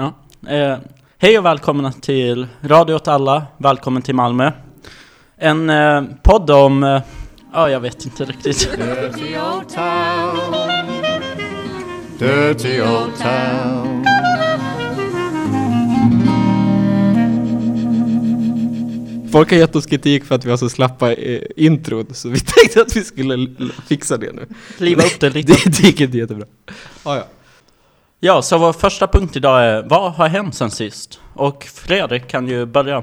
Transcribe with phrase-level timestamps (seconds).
[0.00, 0.14] Ja.
[0.48, 0.78] Eh,
[1.18, 3.46] hej och välkomna till Radio åt alla.
[3.58, 4.52] Välkommen till Malmö.
[5.36, 6.84] En eh, podd om...
[6.84, 7.02] Eh,
[7.52, 8.70] ja, jag vet inte riktigt.
[8.70, 10.54] Dirty old town.
[12.18, 14.06] Dirty old town.
[19.32, 22.40] Folk har gett oss kritik för att vi har så slappa eh, intron, så vi
[22.40, 23.46] tänkte att vi skulle
[23.88, 24.46] fixa det nu.
[24.78, 25.52] Liva upp det lite.
[25.52, 26.46] Det, det gick inte jättebra.
[27.02, 27.24] Ah, ja.
[28.22, 31.20] Ja, så vår första punkt idag är Vad har hänt sen sist?
[31.34, 32.98] Och Fredrik kan ju börja.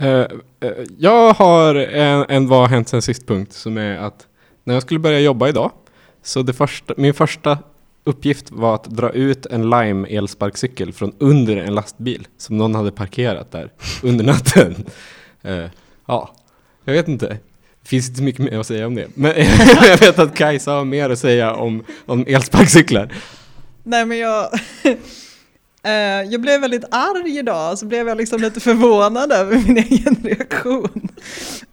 [0.00, 0.26] Uh, uh,
[0.98, 4.26] jag har en, en vad har hänt sen sist punkt som är att
[4.64, 5.70] när jag skulle börja jobba idag
[6.22, 7.58] så det första, min första
[8.04, 12.92] uppgift var att dra ut en Lime elsparkcykel från under en lastbil som någon hade
[12.92, 13.70] parkerat där
[14.02, 14.74] under natten.
[15.44, 15.66] Uh,
[16.06, 16.34] ja,
[16.84, 17.26] jag vet inte.
[17.82, 19.06] Det finns inte mycket mer att säga om det.
[19.14, 19.32] Men
[19.88, 23.12] jag vet att Kajsa har mer att säga om, om elsparkcyklar.
[23.88, 24.50] Nej men jag,
[25.82, 25.92] eh,
[26.30, 31.08] jag blev väldigt arg idag, så blev jag liksom lite förvånad över min egen reaktion.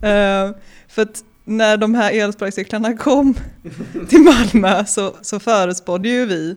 [0.01, 0.51] Eh,
[0.87, 3.33] för att när de här elsparkcyklarna kom
[4.09, 6.49] till Malmö så, så förutspådde ju vi,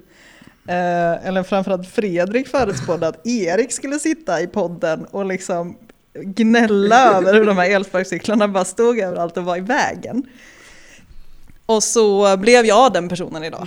[0.69, 5.78] eh, eller framförallt Fredrik förutspådde att Erik skulle sitta i podden och liksom
[6.15, 10.22] gnälla över hur de här elsparkcyklarna bara stod överallt och var i vägen.
[11.67, 13.67] Och så blev jag den personen idag.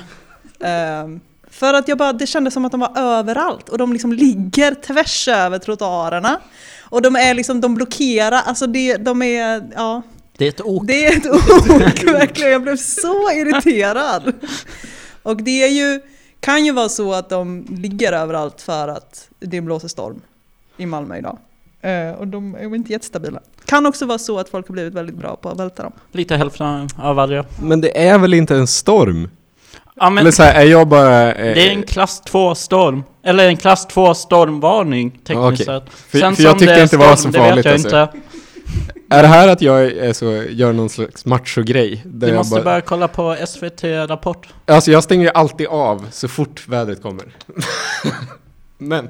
[0.59, 1.07] Eh,
[1.51, 4.73] för att jag bara, det kändes som att de var överallt och de liksom ligger
[4.73, 6.39] tvärs över trottoarerna.
[6.81, 10.01] Och de är liksom, de blockerar, alltså det, de är, ja,
[10.37, 10.87] Det är ett ok.
[10.87, 12.51] det är ett ok verkligen.
[12.51, 14.33] Jag blev så irriterad.
[15.23, 16.01] Och det är ju,
[16.39, 20.21] kan ju vara så att de ligger överallt för att det blåser storm
[20.77, 21.37] i Malmö idag.
[21.81, 23.39] Eh, och de är inte jättestabila.
[23.65, 25.93] Kan också vara så att folk har blivit väldigt bra på att välta dem.
[26.11, 27.45] Lite hälften av varje.
[27.61, 29.29] Men det är väl inte en storm?
[29.95, 31.33] Ja, men Eller så här, är jag bara...
[31.33, 33.03] eh, det är en klass 2 storm.
[33.23, 35.65] Eller en klass 2 stormvarning tekniskt Ja, okej.
[35.65, 35.83] sett.
[36.09, 37.87] För- Sen för jag tyckte det inte det var så farligt, alltså.
[37.87, 38.09] inte.
[39.09, 42.01] Är det här att jag är så, gör någon slags macho-grej?
[42.05, 44.47] Du måste bara- börja kolla på SVT Rapport.
[44.65, 47.25] Alltså jag stänger ju alltid av så fort vädret kommer.
[48.77, 49.09] Men,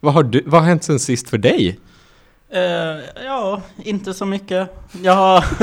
[0.00, 1.78] vad har, du, vad har hänt sen sist för dig?
[2.52, 4.68] Eh, ja, inte så mycket.
[5.02, 5.36] Jag har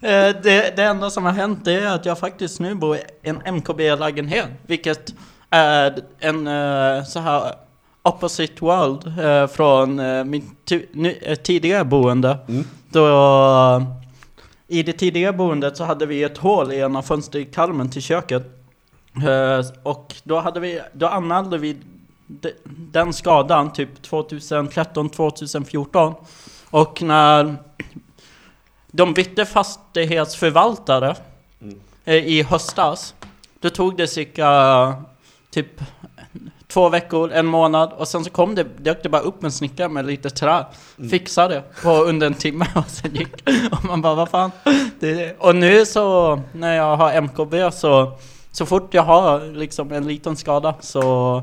[0.00, 3.54] eh, det, det enda som har hänt är att jag faktiskt nu bor i en
[3.54, 4.48] MKB-lägenhet.
[4.66, 5.14] Vilket
[5.50, 7.54] är en eh, så här
[8.02, 9.02] opposite world
[9.50, 10.42] från uh,
[11.22, 12.38] eh, tidigare boende.
[12.48, 12.64] Mm.
[12.90, 13.86] Då,
[14.68, 18.42] I det tidigare boendet så hade vi ett hål i en av fönsterkarmen till köket.
[19.82, 21.76] Och då, hade vi, då anmälde vi
[22.66, 26.14] den skadan typ 2013-2014.
[26.70, 27.56] Och när
[28.86, 31.16] de bytte fastighetsförvaltare
[32.04, 33.14] eh, i höstas,
[33.60, 34.94] då tog det cirka
[35.50, 35.80] typ
[36.68, 39.88] två veckor, en månad och sen så kom det, dök det bara upp en snickare
[39.88, 40.64] med lite trä,
[41.10, 44.50] fixade det på under en timme och sen gick och man bara vad fan.
[45.00, 48.18] Det, och nu så när jag har MKB så,
[48.52, 51.42] så fort jag har liksom en liten skada så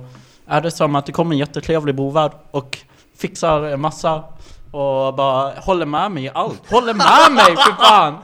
[0.52, 2.78] är det som att det kommer en jättetrevlig bovärd och
[3.18, 4.24] fixar en massa
[4.72, 6.72] och bara håller med mig i allt.
[6.72, 8.18] Håller med mig för fan!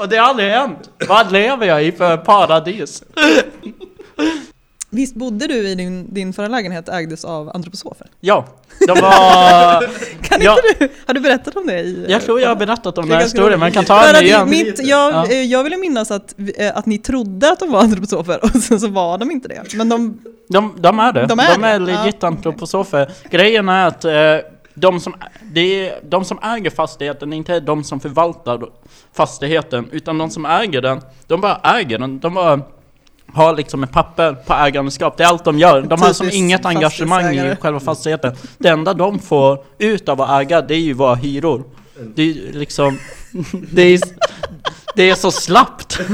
[0.00, 0.90] Och det har aldrig hänt.
[1.08, 3.02] Vad lever jag i för paradis?
[4.94, 8.06] Visst bodde du i din, din förra lägenhet ägdes av antroposofer?
[8.20, 8.44] Ja,
[8.86, 9.80] de var...
[10.22, 10.56] Kan Ja.
[10.56, 12.06] inte du, har du berättat om det i...
[12.08, 14.24] Jag tror jag har berättat om är den här historien, men jag kan ta den
[14.24, 14.50] igen.
[14.50, 15.26] Mitt, jag, Ja.
[15.26, 18.80] eh, jag ville minnas att, eh, att ni trodde att de var antroposofer och sen
[18.80, 19.74] så var de inte det.
[19.74, 21.20] Men de, De, de är det.
[21.26, 21.86] De De är är, det?
[21.86, 23.10] legit Ja, antroposofer.
[23.30, 24.12] Grejen är att eh,
[24.74, 25.14] de, som,
[25.52, 28.60] det är, de som äger fastigheten är inte de som förvaltar
[29.14, 32.18] fastigheten, utan de som äger den, de bara äger den.
[32.20, 32.60] De bara
[33.34, 35.16] har liksom ett papper på ägandeskap.
[35.16, 35.82] Det är allt de gör.
[35.82, 38.36] De har som inget engagemang i själva fastigheten.
[38.58, 41.64] Det enda de får ut av att äga, det är ju våra hyror.
[42.14, 42.98] Det är liksom...
[43.72, 44.00] Det är,
[44.96, 46.00] det är så slappt.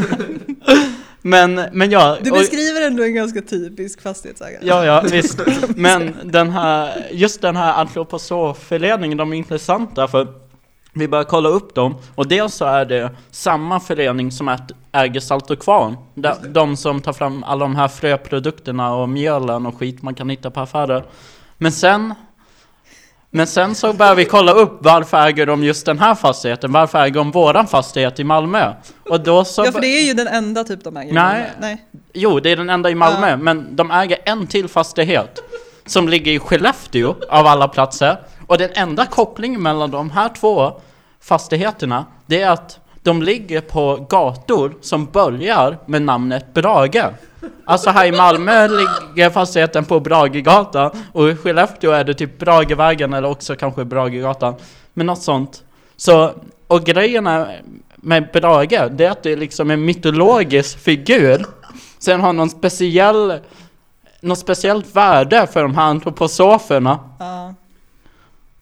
[1.22, 2.18] Men, men ja...
[2.22, 4.62] du och- beskriver ändå en ganska typisk fastighetsägare.
[4.66, 5.38] Ja, ja, visst.
[5.76, 10.26] Men den här, just den här antroposoföreningen, de är intressanta för
[10.98, 14.56] vi börjar kolla upp dem och dels så är det samma förening som
[14.92, 15.96] äger Salt och Kvarn.
[16.14, 20.28] De, de som tar fram alla de här fröprodukterna och mjölen och skit man kan
[20.30, 21.04] hitta på affärer.
[21.58, 22.14] Men sen
[23.30, 26.72] men sen så börjar vi kolla upp varför äger de just den här fastigheten?
[26.72, 28.72] Varför äger de våran fastighet i Malmö?
[29.10, 31.10] Och då så Ja, för det är ju den enda typ de äger.
[31.10, 31.24] i Nej.
[31.40, 31.46] Malmö.
[31.60, 31.84] Nej.
[32.12, 33.36] Jo, det är den enda i Malmö, Ja.
[33.36, 35.38] men de äger en till fastighet
[35.86, 38.16] som ligger i Skellefteå av alla platser.
[38.46, 40.80] Och den enda kopplingen mellan de här två
[41.28, 47.04] fastigheterna, det är att de ligger på gator som börjar med namnet Brage.
[47.64, 53.12] Alltså här i Malmö ligger fastigheten på Bragegatan och i Skellefteå är det typ Bragevägen
[53.14, 54.54] eller också kanske Bragegatan.
[54.94, 55.62] Men något sånt.
[55.96, 56.32] Så,
[56.66, 57.46] och grejen
[57.96, 61.46] med Brage, det är att det är liksom en mytologisk figur.
[61.98, 63.40] Sen har någon speciell,
[64.20, 66.92] något speciellt värde för de här antroposoferna.
[67.20, 67.68] Uh.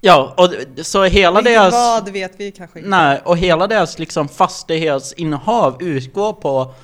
[0.07, 0.55] Ja, och
[0.85, 1.75] så hela Riktigt deras...
[1.75, 2.91] vad vet vi kanske inte.
[2.91, 6.75] Nej, och hela deras liksom fastighetsinnehav utgår på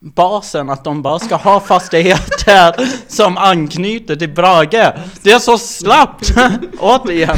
[0.00, 4.92] basen att de bara ska ha fastigheter som anknyter till Brage.
[5.22, 6.34] Det är så slappt!
[6.78, 7.36] Återigen.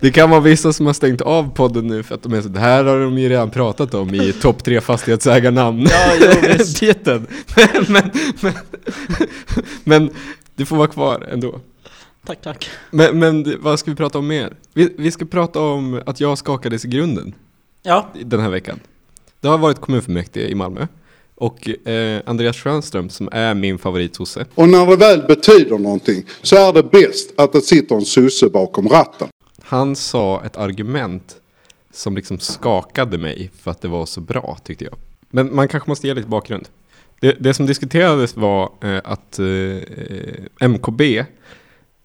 [0.00, 2.48] Det kan vara vissa som har stängt av podden nu för att de är så,
[2.48, 5.86] det här har de ju redan pratat om i topp tre fastighetsägarnamn.
[5.90, 6.82] Ja, jo, visst.
[7.04, 7.26] Men,
[7.88, 8.10] men,
[8.40, 8.52] men,
[9.84, 10.10] men
[10.56, 11.60] du får vara kvar ändå.
[12.26, 12.70] Tack, tack.
[12.90, 14.56] Men, men vad ska vi prata om mer?
[14.74, 17.34] Vi, vi ska prata om att jag skakades i grunden
[17.82, 18.80] Ja, den här veckan.
[19.40, 20.86] Det har varit kommunfullmäktige i Malmö
[21.34, 24.46] och eh, Andreas Schönström som är min favoritsosse.
[24.54, 28.48] Och när det väl betyder någonting så är det bäst att det sitter en sosse
[28.48, 29.28] bakom ratten.
[29.62, 31.36] Han sa ett argument
[31.92, 34.94] som liksom skakade mig för att det var så bra tyckte jag.
[35.30, 36.68] Men man kanske måste ge lite bakgrund.
[37.20, 41.24] Det, det som diskuterades var eh, att eh, MKB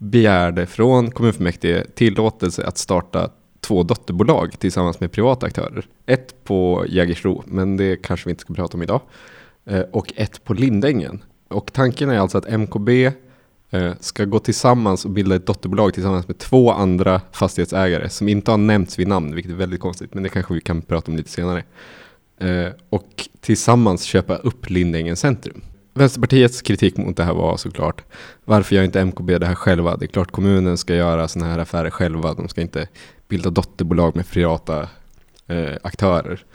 [0.02, 5.86] begärde från kommunfullmäktige tillåtelse att starta två dotterbolag tillsammans med privata aktörer.
[6.06, 9.02] Ett på Jägersro, men det kanske vi inte ska prata om idag.
[9.66, 11.24] Eh, och ett på Lindängen.
[11.48, 13.06] Och tanken är alltså att MKB
[13.70, 18.52] eh, ska gå tillsammans och bilda ett dotterbolag tillsammans med två andra fastighetsägare som inte
[18.52, 21.18] har nämnts vid namn, vilket är väldigt konstigt, men det kanske vi kan prata om
[21.18, 21.64] lite senare.
[22.40, 25.62] Eh, och tillsammans köpa upp Lindängen centrum.
[25.94, 28.04] Vänsterpartiets kritik mot det här var såklart
[28.46, 29.98] varför gör inte MKB det här själva?
[29.98, 32.34] Det är klart kommunen ska göra sådana här affärer själva.
[32.34, 32.88] De ska inte
[33.28, 34.82] bilda dotterbolag med privata
[35.48, 36.46] eh, aktörer.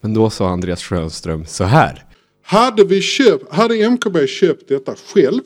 [0.00, 2.04] Men då sa Andreas Schönström så här.
[2.42, 5.40] Hade, vi köpt, hade MKB köpt detta själv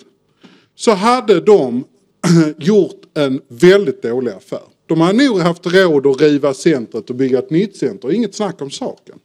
[0.74, 1.84] så hade de
[2.58, 4.62] gjort en väldigt dålig affär.
[4.86, 8.62] De hade nog haft råd att riva centret och bygga ett nytt center, inget snack
[8.62, 9.18] om saken.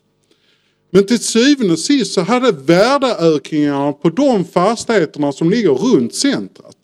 [0.90, 6.78] Men till syvende och sist så hade värdeökningarna på de fastigheterna som ligger runt centret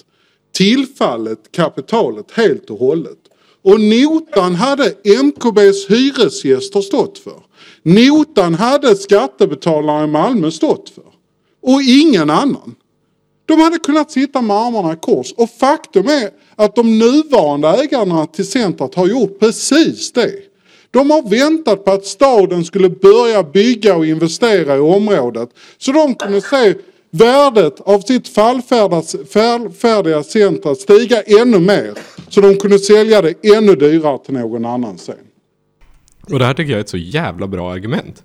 [0.53, 3.17] tillfallit kapitalet helt och hållet.
[3.61, 7.43] Och notan hade MKBs hyresgäster stått för.
[7.83, 11.03] Notan hade skattebetalarna i Malmö stått för.
[11.61, 12.75] Och ingen annan.
[13.45, 15.33] De hade kunnat sitta med armarna i kors.
[15.37, 20.33] Och faktum är att de nuvarande ägarna till centret har gjort precis det.
[20.93, 25.49] De har väntat på att staden skulle börja bygga och investera i området.
[25.77, 26.75] Så de kunde se
[27.11, 31.93] värdet av sitt fallfärdiga centra stiga ännu mer.
[32.29, 35.15] Så de kunde sälja det ännu dyrare till någon annan sen.
[36.31, 38.23] Och det här tycker jag är ett så jävla bra argument.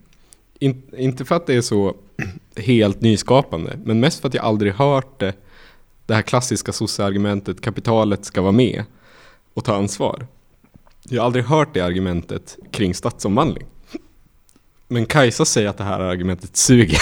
[0.59, 1.94] In, inte för att det är så
[2.56, 5.32] helt nyskapande, men mest för att jag aldrig hört det,
[6.06, 7.61] det här klassiska sosseargumentet.
[7.61, 8.85] kapitalet ska vara med
[9.55, 10.26] och ta ansvar.
[11.10, 13.66] Jag har aldrig hört det argumentet kring stadsomvandling.
[14.88, 16.99] Men Kajsa säger att det här argumentet suger.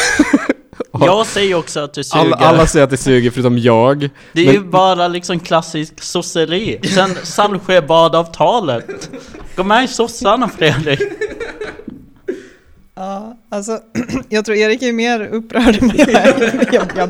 [0.92, 2.24] jag säger också att det suger.
[2.24, 4.10] Alla, alla säger att det suger förutom jag.
[4.32, 6.80] det är men- ju bara liksom klassisk sosseri.
[6.94, 9.10] Sen Saltsjöbadavtalet.
[9.56, 11.00] Gå med i sossarna Fredrik.
[12.98, 13.80] Ja, alltså
[14.28, 16.68] jag tror Erik är mer upprörd än jag är.
[16.74, 17.08] Jag, jag,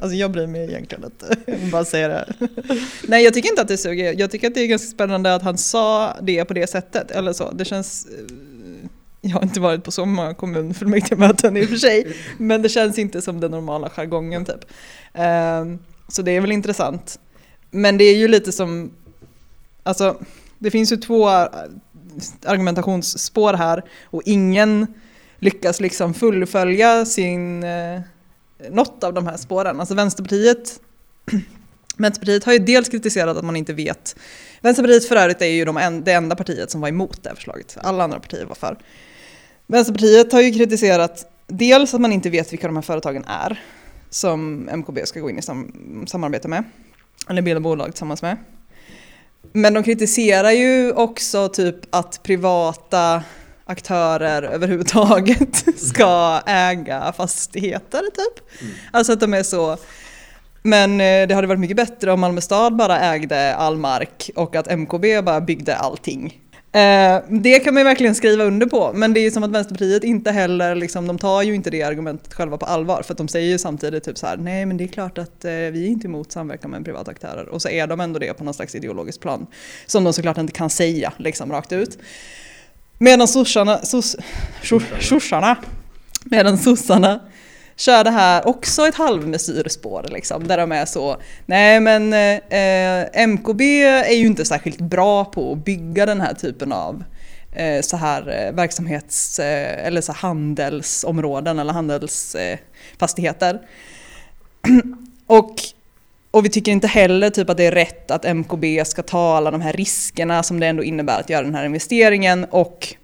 [0.00, 1.36] alltså jag bryr mig egentligen inte.
[1.46, 2.34] Jag bara säga det.
[3.08, 4.14] Nej, jag tycker inte att det suger.
[4.18, 7.10] Jag tycker att det är ganska spännande att han sa det på det sättet.
[7.10, 7.50] Eller så.
[7.50, 8.06] Det känns...
[8.06, 8.34] eh,
[9.20, 12.16] Jag har inte varit på så många kommunfullmäktigemöten i och för sig.
[12.38, 14.64] Men det känns inte som den normala jargongen typ.
[15.14, 17.18] Ehm, Så det är väl intressant.
[17.70, 18.90] Men det är ju lite som...
[19.82, 20.16] Alltså,
[20.58, 21.28] det finns ju två
[22.46, 24.86] argumentationsspår här och ingen
[25.42, 28.00] lyckas liksom fullfölja sin, eh,
[28.70, 29.80] något av de här spåren.
[29.80, 30.80] Alltså Vänsterpartiet,
[31.96, 34.16] Vänsterpartiet har ju dels kritiserat att man inte vet.
[34.60, 37.36] Vänsterpartiet för övrigt är ju de en, det enda partiet som var emot det här
[37.36, 37.76] förslaget.
[37.80, 38.78] Alla andra partier var för.
[39.66, 43.60] Vänsterpartiet har ju kritiserat dels att man inte vet vilka de här företagen är
[44.10, 46.64] som MKB ska gå in i sam, samarbete med.
[47.28, 48.36] Eller bilda bolag tillsammans med.
[49.52, 53.22] Men de kritiserar ju också typ att privata
[53.64, 58.44] aktörer överhuvudtaget ska äga fastigheter typ.
[58.90, 59.78] Alltså att de är så
[60.62, 64.56] men eh, det hade varit mycket bättre om Malmö stad bara ägde all mark och
[64.56, 66.38] att MKB bara byggde allting.
[66.74, 69.50] Eh, det kan man ju verkligen skriva under på, men det är ju som att
[69.50, 73.18] Vänsterpartiet inte heller, liksom, de tar ju inte det argumentet själva på allvar, för att
[73.18, 75.84] de säger ju samtidigt typ så här, nej men det är klart att eh, vi
[75.84, 78.54] är inte emot samverkan med privata aktörer, och så är de ändå det på någon
[78.54, 79.46] slags ideologisk plan,
[79.86, 81.98] som de såklart inte kan säga liksom rakt ut.
[83.02, 84.16] Medan sossarna, sos,
[85.00, 85.56] sossarna,
[86.24, 87.20] medan sossarna
[87.76, 91.16] kör det här också ett halvmesyrspår liksom, där de är så,
[91.46, 96.72] nej men eh, MKB är ju inte särskilt bra på att bygga den här typen
[96.72, 97.04] av
[97.52, 103.60] eh, så här eh, verksamhets eh, eller så handelsområden eller handelsfastigheter.
[105.26, 105.54] och,
[106.32, 109.50] och vi tycker inte heller typ att det är rätt att MKB ska ta alla
[109.50, 112.94] de här riskerna som det ändå innebär att göra den här investeringen och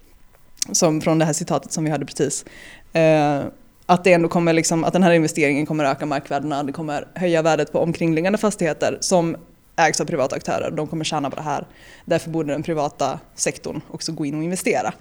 [0.73, 2.45] som från det här citatet som vi hörde precis,
[2.93, 3.41] eh,
[3.87, 7.43] att det ändå kommer liksom, att den här investeringen kommer öka markvärdena, det kommer höja
[7.43, 9.37] värdet på omkringliggande fastigheter som
[9.77, 10.71] ägs av privata aktörer.
[10.71, 11.67] De kommer tjäna på det här.
[12.05, 14.93] Därför borde den privata sektorn också gå in och investera.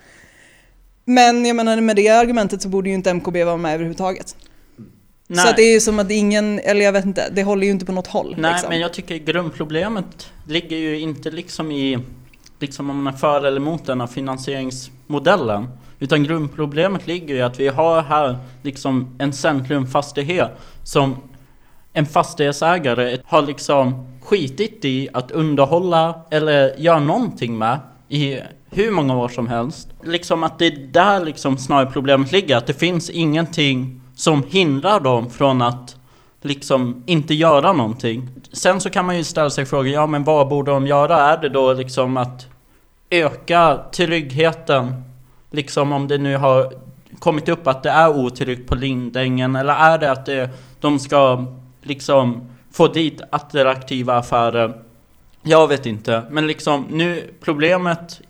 [1.06, 4.36] Men jag menar med det argumentet så borde ju inte MKB vara med överhuvudtaget.
[5.28, 5.48] Nej.
[5.48, 7.86] Så det är ju som att ingen, eller jag vet inte, det håller ju inte
[7.86, 8.36] på något håll.
[8.38, 8.70] Nej, liksom.
[8.70, 12.00] men jag tycker grundproblemet ligger ju inte liksom i
[12.60, 15.70] liksom om man är för eller emot den här finansieringsmodellen.
[16.00, 20.52] Utan grundproblemet ligger i att vi har här liksom en centrumfastighet
[20.84, 21.16] som
[21.94, 27.80] en fastighetsägare har liksom skitit i att underhålla eller göra någonting med
[28.10, 29.90] i hur många år som helst.
[30.04, 35.00] Liksom att det är där liksom snarare problemet ligger, att det finns ingenting som hindrar
[35.00, 35.96] dem från att
[36.42, 38.30] liksom inte göra någonting.
[38.52, 41.18] Sen så kan man ju ställa sig frågan, ja men vad borde de göra?
[41.18, 42.48] Är det då liksom att
[43.10, 45.04] öka tryggheten?
[45.52, 46.74] Liksom om det nu har
[47.20, 51.46] kommit upp att det är otryggt på Lindängen eller är det att det, de ska
[51.82, 54.74] liksom få dit attraktiva affärer?
[55.42, 58.22] Jag vet inte, men liksom nu problemet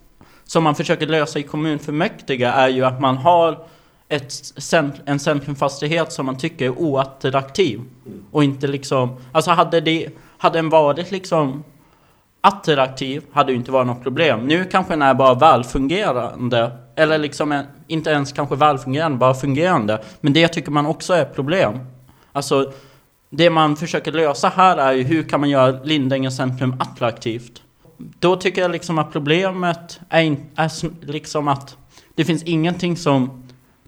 [0.43, 3.57] som man försöker lösa i kommunfullmäktige är ju att man har
[4.09, 7.81] ett cent- en centrumfastighet som man tycker är oattraktiv.
[8.31, 11.63] Och inte liksom, alltså hade, det, hade den varit liksom
[12.41, 14.47] attraktiv hade ju inte varit något problem.
[14.47, 16.71] Nu kanske den är bara välfungerande.
[16.95, 20.03] Eller liksom en, inte ens kanske välfungerande, bara fungerande.
[20.21, 21.79] Men det tycker man också är ett problem.
[22.31, 22.73] Alltså,
[23.29, 27.61] det man försöker lösa här är ju hur kan man göra Lindängens centrum attraktivt?
[27.97, 30.71] Då tycker jag liksom att problemet är, in, är
[31.11, 31.77] liksom att
[32.15, 33.46] det finns ingenting som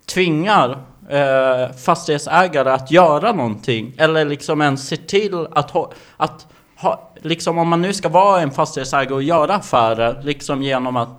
[0.10, 0.78] tvingar
[1.10, 3.94] eh, fastighetsägare att göra någonting.
[3.98, 8.42] Eller liksom ens se till att ha, att ha, liksom om man nu ska vara
[8.42, 11.10] en fastighetsägare och göra affärer liksom genom att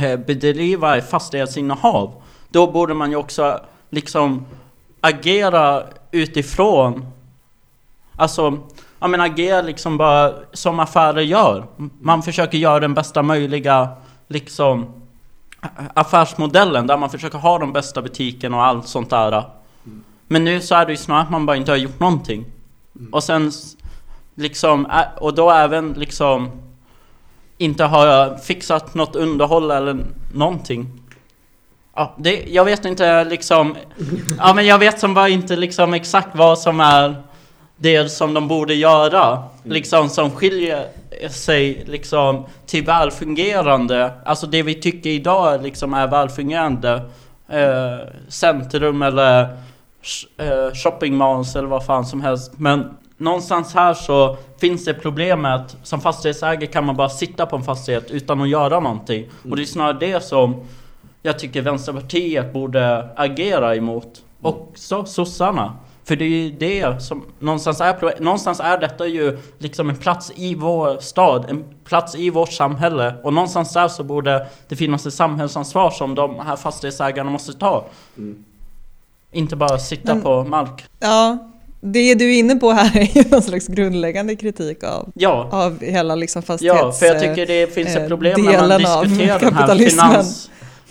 [0.00, 2.22] eh, bedriva ett fastighetsinnehav.
[2.48, 4.46] Då borde man ju också liksom
[5.00, 7.06] agera utifrån
[8.16, 8.58] Alltså,
[8.98, 11.66] ja men agera liksom bara som affärer gör.
[12.00, 13.88] Man försöker göra den bästa möjliga
[14.28, 15.03] liksom
[15.94, 19.44] affärsmodellen där man försöker ha de bästa butikerna och allt sånt där.
[20.26, 22.44] Men nu så är det ju snarare att man bara inte har gjort någonting.
[23.12, 23.52] Och sen
[24.34, 26.50] liksom, och då även liksom
[27.58, 31.00] inte har fixat något underhåll eller någonting.
[31.94, 33.76] Ja, det, jag vet inte liksom,
[34.38, 37.22] ja men jag vet som bara inte liksom exakt vad som är
[37.84, 39.42] det som de borde göra.
[39.62, 40.88] Liksom som skiljer
[41.30, 47.02] sig liksom till välfungerande, alltså det vi tycker idag liksom är välfungerande
[47.48, 49.42] eh, centrum eller
[50.36, 52.52] eh, shopping malls eller vad fan som helst.
[52.56, 57.62] Men någonstans här så finns det problemet som fastighetsägare kan man bara sitta på en
[57.62, 59.30] fastighet utan att göra någonting.
[59.50, 60.66] Och det är snarare det som
[61.22, 64.22] jag tycker Vänsterpartiet borde agera emot.
[64.40, 65.72] Och så sossarna.
[66.04, 70.32] För det är ju det som någonstans är Någonstans är detta ju liksom en plats
[70.36, 73.14] i vår stad, en plats i vårt samhälle.
[73.22, 77.84] Och någonstans där så borde det finnas ett samhällsansvar som de här fastighetsägarna måste ta.
[79.32, 80.84] Inte bara sitta Men- på mark.
[81.00, 85.48] Ja, det du är inne på här är ju någon slags grundläggande kritik av, Ja,
[85.52, 86.80] av hela liksom fastighets...
[86.82, 89.60] ja, för jag tycker det finns eh, ett problem när man av diskuterar den här
[89.60, 90.24] kapitalismen.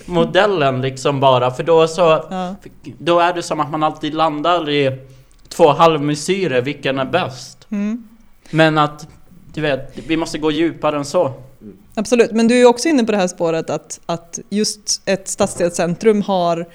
[0.04, 1.50] Finansmodellen liksom bara.
[1.50, 2.54] För då så Ja.
[2.98, 4.98] Då är det som att man alltid landar i
[5.48, 7.66] två halvmesyrer, vilken är bäst?
[7.70, 8.08] Mm.
[8.50, 9.08] Men att,
[9.54, 11.32] du vet, vi måste gå djupare än så.
[11.94, 16.22] Absolut, men du är också inne på det här spåret att, att just ett stadsdelscentrum
[16.22, 16.66] har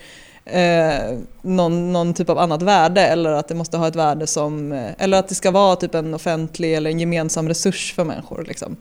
[0.45, 4.71] eh, någon, någon typ av annat värde eller att det måste ha ett värde som,
[4.71, 8.45] eh, eller att det ska vara typ en offentlig eller en gemensam resurs för människor.
[8.47, 8.75] Liksom.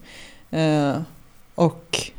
[0.50, 0.92] Eh,
[1.54, 2.10] och,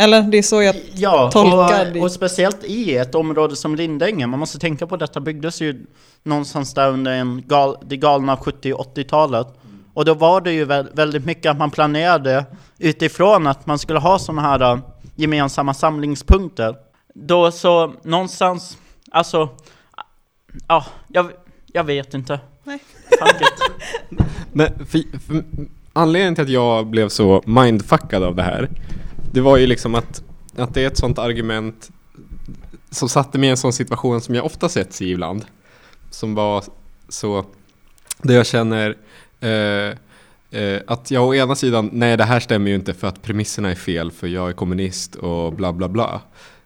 [0.00, 3.74] eller det är så jag Ja, Tolkar och, ditt- och speciellt i ett område som
[3.74, 4.30] Lindängen.
[4.30, 5.86] Man måste tänka på att detta byggdes ju
[6.22, 9.46] någonstans där under en gal, det galna 70 80-talet.
[9.94, 12.44] Och då var det ju vä- väldigt mycket att man planerade
[12.78, 14.78] utifrån att man skulle ha sådana här äh,
[15.16, 16.76] gemensamma samlingspunkter.
[17.14, 18.78] Då så någonstans,
[19.10, 19.48] alltså,
[20.68, 21.30] ja, jag,
[21.72, 22.40] jag vet inte.
[22.64, 22.78] Nej.
[24.52, 25.44] Men för, för,
[25.92, 28.68] anledningen till att jag blev så mindfuckad av det här,
[29.32, 30.22] det var ju liksom att,
[30.56, 31.90] att det är ett sånt argument
[32.90, 35.44] som satte mig i en sån situation som jag ofta sett i ibland.
[36.10, 36.64] som var
[37.08, 37.44] så,
[38.22, 38.96] där jag känner
[39.40, 39.96] eh,
[40.60, 43.70] eh, att jag å ena sidan, nej det här stämmer ju inte för att premisserna
[43.70, 46.20] är fel för jag är kommunist och bla bla bla.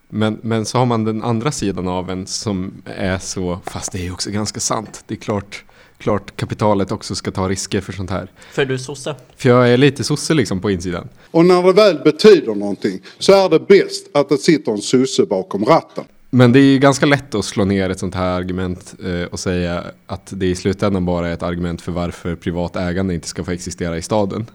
[0.09, 3.99] Men, men så har man den andra sidan av en som är så, fast det
[3.99, 5.03] är ju också ganska sant.
[5.07, 5.63] Det är klart,
[5.97, 8.31] klart kapitalet också ska ta risker för sånt här.
[8.51, 9.15] För du är sosse.
[9.35, 11.09] För jag är lite sosse liksom på insidan.
[11.31, 15.25] Och när det väl betyder någonting så är det bäst att det sitter en sosse
[15.25, 16.03] bakom ratten.
[16.29, 19.39] Men det är ju ganska lätt att slå ner ett sånt här argument eh, och
[19.39, 23.43] säga att det i slutändan bara är ett argument för varför privat ägande inte ska
[23.43, 24.45] få existera i staden.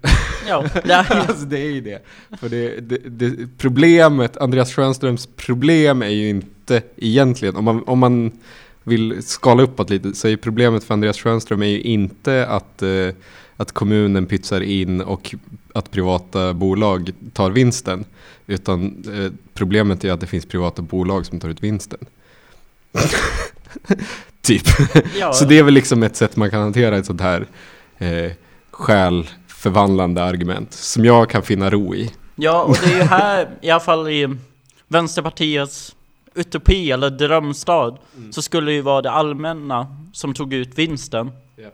[0.48, 2.02] Ja, det är, Alltså det är ju det.
[2.40, 7.98] För det, det, det, problemet, Andreas Schönströms problem är ju inte egentligen, om man, om
[7.98, 8.32] man
[8.84, 13.08] vill skala uppåt lite, så är problemet för Andreas Schönström är ju inte att, eh,
[13.56, 15.34] att kommunen pytsar in och
[15.74, 18.04] att privata bolag tar vinsten.
[18.46, 21.98] Utan eh, problemet är att det finns privata bolag som tar ut vinsten.
[24.42, 24.62] typ.
[25.18, 27.46] ja, Så det är väl liksom ett sätt man kan hantera ett sånt här
[27.98, 28.32] eh,
[28.70, 32.10] själförvandlande argument som jag kan finna ro i.
[32.34, 34.36] ja, och det är ju här, i alla fall i
[34.88, 35.94] Vänsterpartiets
[36.34, 37.98] utopi eller drömstad,
[38.30, 41.32] så skulle det ju vara det allmänna som tog ut vinsten.
[41.56, 41.68] Ja.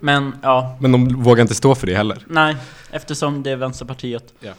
[0.00, 2.18] Men ja, Men de vågar inte stå för det heller.
[2.26, 2.56] nej,
[2.90, 4.34] eftersom det är Vänsterpartiet.
[4.40, 4.52] Ja.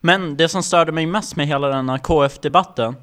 [0.00, 2.96] Men det som störde mig mest med hela den här KF-debatten,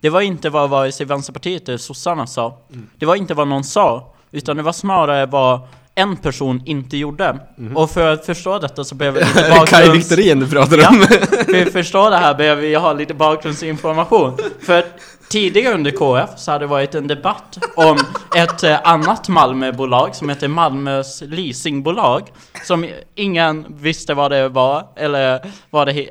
[0.00, 2.58] det var inte vad vare sig Vänsterpartiet eller sossarna sa.
[2.72, 2.86] Mm.
[2.98, 5.60] Det var inte vad någon sa, utan det var snarare vad
[5.98, 7.38] en person inte gjorde.
[7.74, 10.10] Och för att förstå detta så behöver vi lite Kaj bakgrunds...
[10.10, 11.02] Victorin du pratar Ja, om.
[11.02, 14.38] för att förstå det här behöver vi ha lite bakgrundsinformation.
[14.60, 14.84] För
[15.28, 17.98] tidigare under KF så hade det varit en debatt om
[18.36, 22.22] ett eh, annat Malmöbolag som heter Malmös leasingbolag.
[22.64, 26.08] Som ingen visste vad det var, eller vad det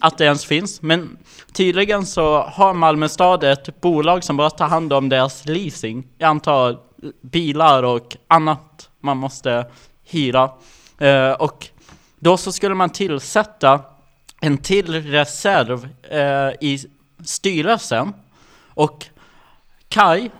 [0.00, 0.82] att det ens finns.
[0.82, 1.16] Men
[1.52, 6.06] tydligen så har Malmö stad ett bolag som bara tar hand om deras leasing.
[6.18, 6.76] Jag antar
[7.22, 9.66] bilar och annat man måste
[10.04, 10.50] hyra.
[10.98, 11.68] Eh, och
[12.18, 13.80] då så skulle man tillsätta
[14.40, 16.84] en till reserv eh, i
[17.24, 18.12] styrelsen.
[18.68, 19.06] Och
[19.88, 20.30] Kai,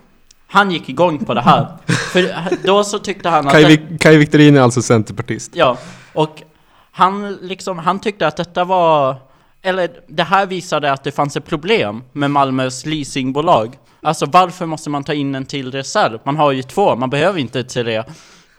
[0.47, 1.67] han gick igång på det här.
[2.11, 2.33] För
[2.67, 3.53] då så tyckte han att...
[3.53, 5.51] Det- Vic- Kaj Victorin är alltså centerpartist.
[5.55, 5.77] Ja,
[6.13, 6.43] och
[6.91, 9.15] han liksom, han tyckte att detta var,
[9.61, 13.77] eller det här visade att det fanns ett problem med Malmös leasingbolag.
[14.01, 16.19] Alltså varför måste man ta in en till reserv?
[16.23, 18.03] Man har ju två, man behöver inte tre.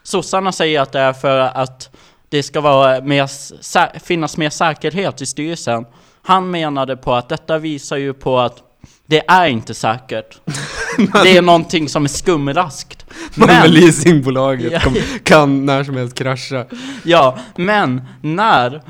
[0.03, 1.91] Sossarna säger att det är för att
[2.29, 3.29] det ska vara mer,
[4.05, 5.87] finnas mer säkerhet i styrelsen.
[6.23, 8.57] Han menade på att detta visar ju på att
[9.07, 10.39] det är inte säkert.
[11.25, 13.07] Det är någonting som är skumraskt.
[13.35, 14.81] Malmö Men- leasingbolaget Ja.
[14.81, 16.67] kom, kan när som helst krascha.
[17.05, 18.83] Ja, men när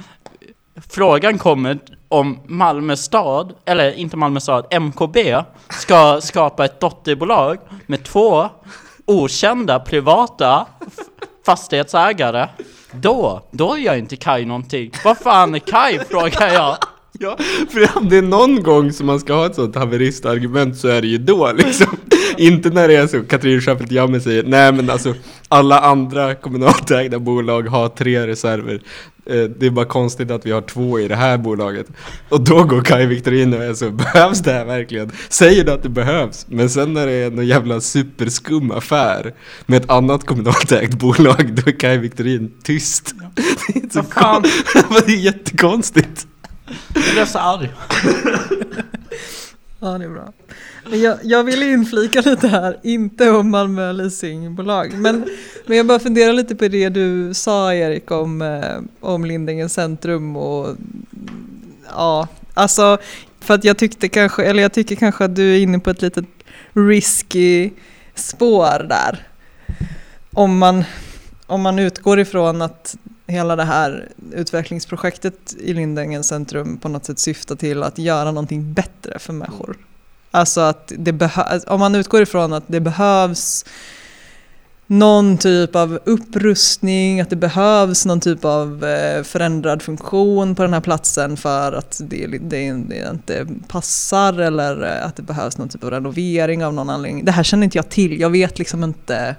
[0.90, 8.04] frågan kommer om Malmö stad, eller inte Malmö stad, MKB ska skapa ett dotterbolag med
[8.04, 8.48] två
[9.06, 10.66] okända privata
[11.46, 12.48] fastighetsägare,
[12.92, 14.90] då, då gör inte Kai någonting.
[15.04, 16.76] Vad fan är Kai, frågar jag.
[17.18, 17.38] Ja,
[17.70, 21.00] för om det är någon gång som man ska ha ett sånt haveristargument så är
[21.02, 21.96] det ju då liksom.
[22.36, 25.14] Inte när det är så Katrin Schaffelt Jamme säger nej men alltså
[25.48, 28.80] alla andra kommunalt ägda bolag har tre reserver.
[29.26, 31.86] Eh, Det är bara konstigt att vi har två i det här bolaget.
[32.28, 35.10] Och då går Kaj Victorin och är så, behövs det här verkligen?
[35.28, 36.46] Säger du att det behövs?
[36.48, 39.34] Men sen när det är någon jävla superskum affär
[39.66, 43.14] med ett annat kommunalt ägt bolag, då är Kaj Victorin tyst.
[43.74, 44.42] Det är, så kon-
[45.06, 46.26] det är jättekonstigt.
[46.94, 47.70] Jag blev så arg.
[49.84, 50.32] Ja, det är bra.
[50.96, 55.24] Jag, jag vill inflika lite här, inte om Malmö leasingbolag, men,
[55.66, 60.36] men jag bara funderar lite på det du sa Erik om, eh, om Lindängens centrum
[60.36, 60.76] och
[61.88, 62.98] ja, alltså
[63.40, 66.02] för att jag tyckte kanske, eller jag tycker kanske att du är inne på ett
[66.02, 66.24] litet
[66.72, 67.70] risky
[68.14, 69.26] spår där.
[70.32, 70.84] Om man,
[71.46, 72.96] om man utgår ifrån att
[73.32, 78.72] hela det här utvecklingsprojektet i Lindängens centrum på något sätt syftar till att göra någonting
[78.72, 79.76] bättre för människor.
[80.30, 83.64] Alltså att det behövs, om man utgår ifrån att det behövs
[84.86, 90.72] någon typ av upprustning, att det behövs någon typ av eh, förändrad funktion på den
[90.72, 92.62] här platsen för att det, det, det
[93.12, 97.24] inte passar eller eh, att det behövs någon typ av renovering av någon anledning.
[97.24, 99.36] Det här känner inte jag till, jag vet liksom inte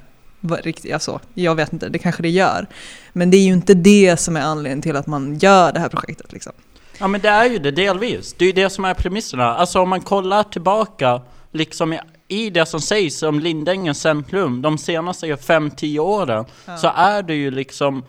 [0.64, 2.68] riktigt, alltså, jag vet inte, det kanske det gör.
[3.14, 5.90] Men det är ju inte det som är anledningen till att man gör det här
[5.90, 6.54] projektet liksom.
[7.00, 8.34] Ja men det är ju det delvis.
[8.38, 9.56] Det är ju det som är premisserna.
[9.56, 14.78] Alltså om man kollar tillbaka liksom i, i det som sägs om Lindängens centrum de
[14.78, 16.78] senaste 5-10 åren Ja.
[16.78, 18.04] så är det ju liksom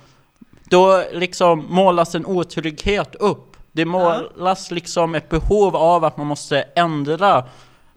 [0.65, 3.57] då liksom målas en otrygghet upp.
[3.73, 7.45] Det målas liksom ett behov av att man måste ändra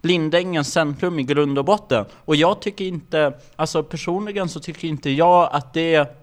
[0.02, 2.04] Lindängens centrum i grund och botten.
[2.24, 6.18] Och jag tycker inte, alltså personligen så tycker inte jag att det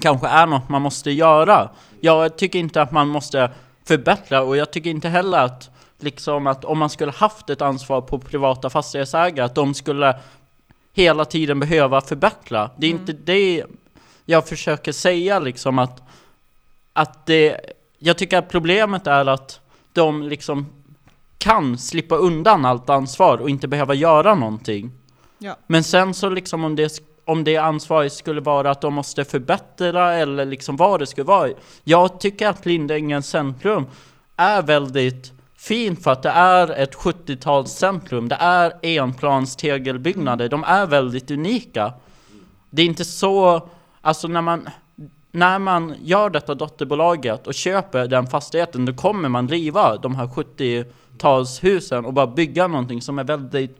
[0.00, 1.70] kanske är något man måste göra.
[2.00, 3.50] Jag tycker inte att man måste
[3.84, 8.00] förbättra och jag tycker inte heller att liksom att om man skulle haft ett ansvar
[8.00, 10.16] på privata fastighetsägare att de skulle
[10.92, 12.70] hela tiden behöva förbättra.
[12.76, 13.64] Det är inte det
[14.24, 16.02] jag försöker säga liksom att
[16.92, 17.60] att det,
[17.98, 19.60] jag tycker att problemet är att
[19.92, 20.66] de liksom
[21.38, 24.90] kan slippa undan allt ansvar och inte behöva göra någonting.
[25.38, 25.56] Ja.
[25.66, 30.14] Men sen så liksom om det, om det ansvaret skulle vara att de måste förbättra
[30.14, 31.50] eller liksom vad det skulle vara.
[31.84, 33.86] Jag tycker att Lindängens centrum
[34.36, 38.28] är väldigt fint för att det är ett 70-talscentrum.
[38.28, 40.48] Det är enplans tegelbyggnader.
[40.48, 41.92] De är väldigt unika.
[42.70, 43.68] Det är inte så,
[44.00, 44.68] alltså när man
[45.30, 50.28] när man gör detta dotterbolaget och köper den fastigheten, då kommer man riva de här
[51.20, 53.76] 70-talshusen och bara bygga någonting som är väldigt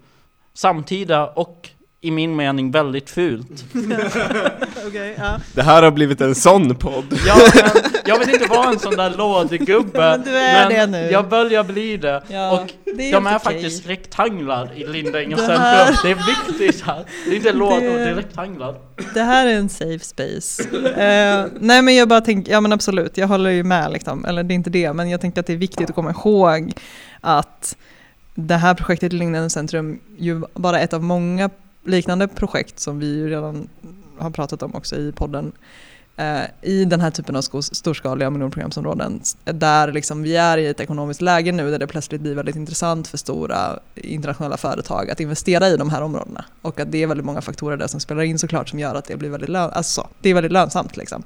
[0.55, 1.71] samtida och
[2.01, 3.65] i min mening väldigt fult.
[4.87, 5.37] Okej, ja.
[5.55, 7.05] Det här har blivit en sån podd.
[7.27, 11.11] Ja, men jag vill inte vara en sån där lådgubbe, Men du är det nu.
[11.11, 12.23] jag börjar bli det.
[12.29, 13.39] Ja, och det är de är okej.
[13.55, 15.99] faktiskt rektanglar i Lindängens Det här- centrum.
[16.05, 17.05] Det är viktigt här.
[17.25, 18.75] Det är inte lådor, Det- det är rektanglar.
[19.15, 20.63] Det här är en safe space.
[20.89, 24.25] Eh, nej men jag bara tänker, ja men absolut, jag håller ju med liksom.
[24.25, 26.73] Eller det är inte det, men jag tänker att det är viktigt att komma ihåg
[27.27, 27.77] att
[28.35, 31.51] det här projektet i centrum ju bara ett av många
[31.85, 33.69] liknande projekt som vi ju redan
[34.19, 35.53] har pratat om också i podden.
[36.17, 41.21] Eh, I den här typen av storskaliga miljonprogramsområden där liksom vi är i ett ekonomiskt
[41.21, 45.77] läge nu där det plötsligt blir väldigt intressant för stora internationella företag att investera i
[45.77, 46.45] de här områdena.
[46.63, 49.05] Och att det är väldigt många faktorer där som spelar in såklart som gör att
[49.05, 50.97] det blir väldigt, lön- alltså, det är väldigt lönsamt.
[50.97, 51.23] Liksom.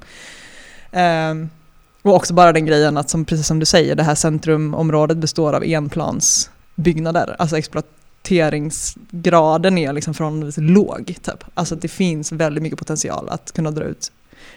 [0.91, 1.49] Ehm,
[2.01, 5.53] och också bara den grejen att som, precis som du säger, det här centrumområdet består
[5.53, 7.35] av enplansbyggnader.
[7.39, 11.05] Alltså exploateringsgraden är liksom förhållandevis låg.
[11.05, 11.43] Typ.
[11.53, 14.11] Alltså att det finns väldigt mycket potential att kunna dra ut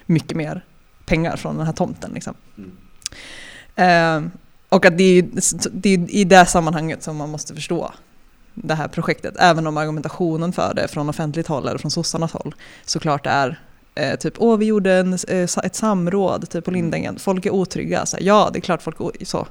[0.07, 0.64] mycket mer
[1.07, 2.11] pengar från den här tomten.
[2.14, 2.35] Liksom.
[3.76, 4.30] Ehm,
[4.68, 5.24] och att det är,
[5.70, 7.92] det är i det sammanhanget som man måste förstå
[8.54, 9.35] det här projektet.
[9.38, 12.54] Även om argumentationen för det från offentligt håll eller från sossarnas håll
[12.85, 13.61] såklart är
[13.94, 18.07] eh, typ åh vi gjorde en, eh, ett samråd typ på Lindängen, folk är otrygga.
[18.07, 19.46] Så här, ja det är klart folk är så.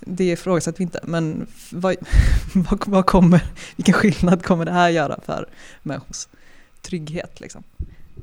[0.00, 1.96] Det ifrågasätter vi inte, men vad,
[2.54, 3.40] vad, vad kommer,
[3.76, 5.48] vilken skillnad kommer det här göra för
[5.82, 6.28] människors
[6.82, 7.62] trygghet liksom?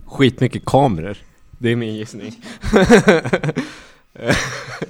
[0.06, 1.18] Skitmycket kameror.
[1.58, 2.44] Det är min gissning.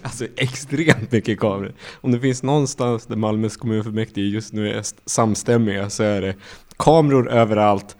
[0.01, 1.73] alltså extremt mycket kameror.
[2.01, 6.35] Om det finns någonstans där Malmös kommunfullmäktige just nu är st- samstämmiga så är det
[6.77, 7.97] kameror överallt,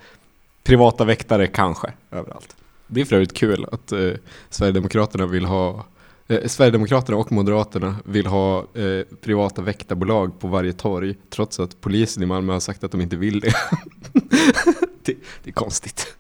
[0.69, 2.55] privata väktare kanske överallt.
[2.88, 4.12] Det är för övrigt kul att eh,
[4.49, 5.86] Sverigedemokraterna vill ha
[6.27, 12.23] eh, Sverigedemokraterna och Moderaterna vill ha eh, privata väktarbolag på varje torg trots att polisen
[12.23, 13.47] i Malmö har sagt att de inte vill det.
[15.05, 16.15] det, det är konstigt.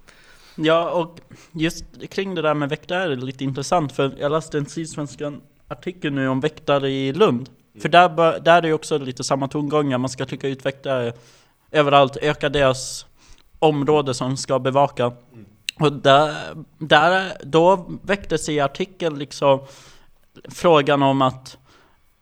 [0.55, 1.19] Ja, och
[1.51, 5.41] just kring det där med väktare är det lite intressant för jag läste en Sydsvenskan
[5.67, 7.49] artikel nu om väktare i Lund.
[7.81, 11.13] För där, bör- där är det också lite samma tongångar, man ska trycka ut väktare
[11.71, 13.05] överallt, öka deras
[13.59, 15.11] område som ska bevaka.
[15.79, 16.35] Och där,
[16.77, 19.59] där, då väcktes i artikeln liksom
[20.49, 21.57] frågan om att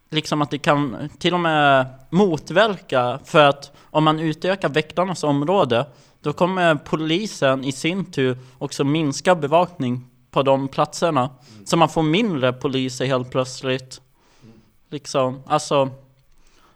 [0.10, 5.86] liksom att det kan till och med motverka för att om man utökar väktarnas område
[6.21, 11.30] då kommer polisen i sin tur också minska bevakning på de platserna.
[11.65, 14.02] Så man får mindre poliser helt plötsligt.
[14.89, 15.89] Liksom, alltså,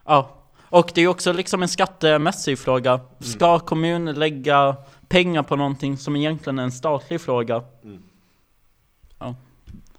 [0.06, 0.41] ja.
[0.72, 3.00] Och det är också liksom en skattemässig fråga.
[3.20, 4.76] Ska kommunen lägga
[5.08, 7.64] pengar på någonting som egentligen är en statlig fråga?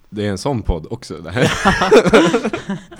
[0.09, 1.51] Det är en sån podd också det här.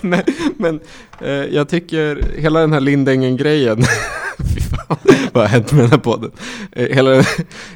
[0.00, 0.22] men
[0.56, 0.80] men
[1.20, 3.84] eh, jag tycker hela den här Lindängen-grejen
[4.54, 4.96] Fy fan,
[5.32, 6.30] vad har hänt med den här podden?
[6.72, 7.24] Eh, hela,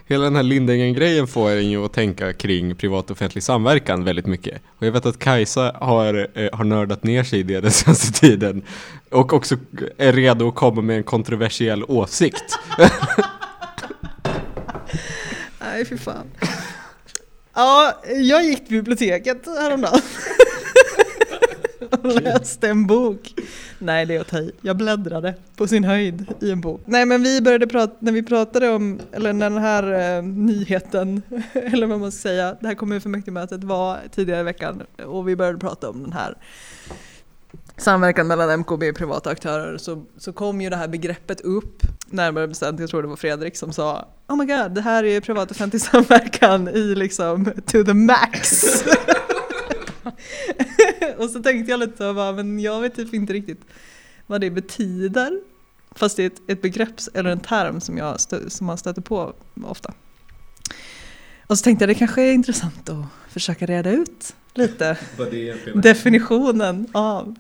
[0.07, 4.27] hela den här Lindängen-grejen får en ju att tänka kring privat och offentlig samverkan väldigt
[4.27, 4.63] mycket.
[4.79, 8.21] Och jag vet att Kajsa har, eh, har nördat ner sig i det den senaste
[8.21, 8.63] tiden.
[9.11, 9.57] Och också
[9.97, 12.59] är redo att komma med en kontroversiell åsikt.
[15.61, 16.27] Nej, fy fan.
[17.55, 20.01] Ja, jag gick till biblioteket häromdagen.
[21.91, 23.35] Och läste en bok.
[23.79, 24.53] Nej, det är att ta i.
[24.61, 26.81] Jag bläddrade på sin höjd i en bok.
[26.85, 31.23] Nej, men vi började prata, när vi pratade om, eller när den här eh, nyheten,
[31.53, 35.59] eller vad man ska säga, det här kommunfullmäktigemötet var tidigare i veckan och vi började
[35.59, 36.35] prata om den här
[37.79, 42.49] samverkan mellan MKB och privata aktörer så, så kom ju det här begreppet upp, närmare
[42.49, 45.21] bestämt, jag tror det var Fredrik som sa Oh my god, det här är ju
[45.21, 48.63] privat offentlig samverkan i liksom to the max.
[51.19, 53.61] och så tänkte jag lite så bara, men jag vet typ inte riktigt
[54.27, 55.41] vad det betyder.
[55.91, 59.03] Fast det är ett, ett begrepp eller en term som, jag stö, som man stöter
[59.03, 59.95] på ofta.
[61.47, 64.97] Och så tänkte jag det kanske är intressant att försöka reda ut lite
[65.75, 67.35] definitionen av.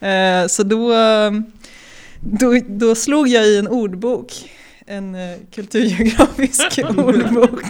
[0.00, 0.94] Eh, så då,
[2.20, 4.32] då, då slog jag i en ordbok,
[4.86, 7.62] en eh, kulturgeografisk ordbok.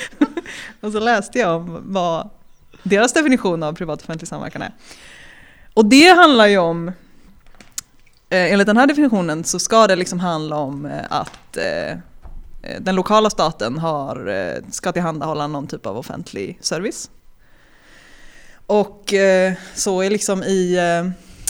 [0.80, 2.30] och så läste jag om vad
[2.82, 4.72] deras definition av privat offentlig samverkan är.
[5.74, 6.88] Och det handlar ju om,
[8.30, 11.98] eh, enligt den här definitionen så ska det liksom handla om att eh,
[12.66, 17.10] Eh, den lokala staten har, eh, ska tillhandahålla någon typ av offentlig service.
[18.66, 20.78] Och eh, så är liksom i,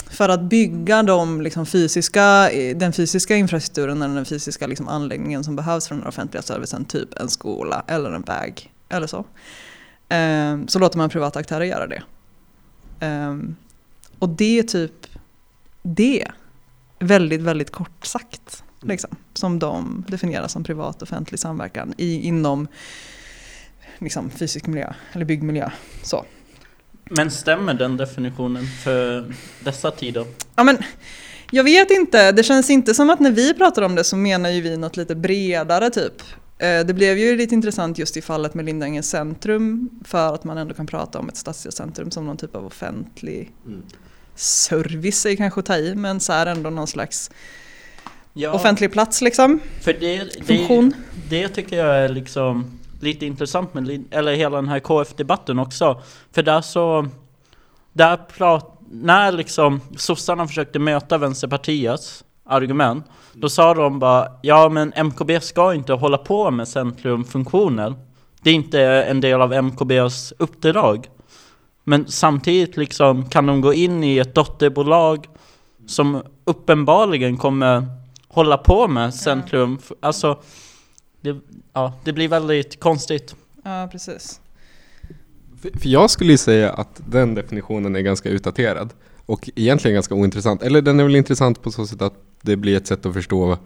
[0.09, 5.55] för att bygga de liksom fysiska, den fysiska infrastrukturen eller den fysiska liksom anläggningen som
[5.55, 9.25] behövs för den offentliga servicen, typ en skola eller en väg eller så,
[10.67, 12.03] så låter man privata aktörer göra det.
[14.19, 15.07] Och det är typ
[15.81, 16.27] det,
[16.99, 22.67] väldigt, väldigt kort sagt, liksom, som de definierar som privat offentlig samverkan i, inom
[23.99, 25.69] liksom, fysisk miljö eller byggmiljö.
[26.03, 26.25] Så.
[27.09, 30.25] Men stämmer den definitionen för dessa tider?
[30.55, 30.77] Ja, men,
[31.51, 34.49] jag vet inte, det känns inte som att när vi pratar om det så menar
[34.49, 36.21] ju vi något lite bredare typ.
[36.57, 40.57] Eh, Det blev ju lite intressant just i fallet med Lindängens centrum för att man
[40.57, 43.51] ändå kan prata om ett stadsdelscentrum som någon typ av offentlig
[44.35, 47.31] service är kanske att ta i, men så är ändå någon slags
[48.39, 50.93] Ja, offentlig plats liksom, för det, det, funktion.
[51.29, 56.01] det tycker jag är liksom lite intressant med eller hela den här KF-debatten också.
[56.31, 57.07] För där så,
[57.93, 64.93] där prat, när liksom sossarna försökte möta Vänsterpartiets argument, då sa de bara ja men
[64.95, 67.95] MKB ska inte hålla på med centrumfunktioner.
[68.41, 71.07] Det är inte en del av MKBs uppdrag.
[71.83, 75.27] Men samtidigt liksom kan de gå in i ett dotterbolag
[75.87, 77.85] som uppenbarligen kommer
[78.37, 79.79] hålla på med centrum.
[79.99, 80.39] Alltså,
[81.21, 81.37] det,
[81.73, 83.35] ja, det blir väldigt konstigt.
[83.63, 84.41] Ja, precis.
[85.61, 88.93] För för jag skulle ju säga att den definitionen är ganska utdaterad
[89.25, 90.63] och egentligen ganska ointressant.
[90.63, 93.57] Eller den är väl intressant på så sätt att det blir ett sätt att förstå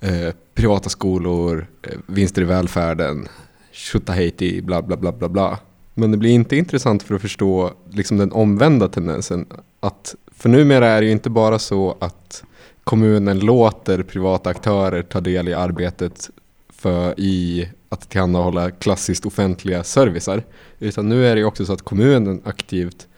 [0.00, 3.28] eh, privata skolor, eh, vinster i välfärden,
[3.72, 5.58] Tjotahejti, bla bla bla bla bla.
[5.94, 9.46] Men det blir inte intressant för att förstå liksom den omvända tendensen.
[9.80, 12.44] Att, för numera är det ju inte bara så att
[12.84, 16.30] kommunen låter privata aktörer ta del i arbetet
[16.68, 20.44] för i att tillhandahålla klassiskt offentliga servicer.
[20.78, 23.08] Utan nu är det ju också så att kommunen aktivt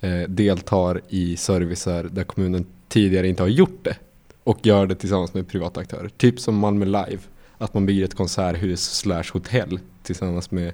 [0.00, 3.96] eh, deltar i servicer där kommunen tidigare inte har gjort det.
[4.44, 6.08] Och gör det tillsammans med privata aktörer.
[6.08, 7.18] Typ som Malmö Live.
[7.58, 10.72] Att man bygger ett konserthus slash hotell tillsammans med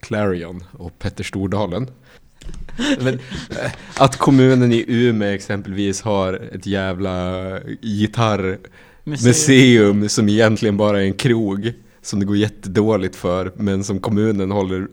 [0.00, 1.90] Clarion och Petter Stordalen.
[3.00, 3.14] Men,
[3.50, 11.12] eh, att kommunen i Umeå exempelvis har ett jävla gitarrmuseum som egentligen bara är en
[11.12, 14.88] krog som det går jättedåligt för men som kommunen håller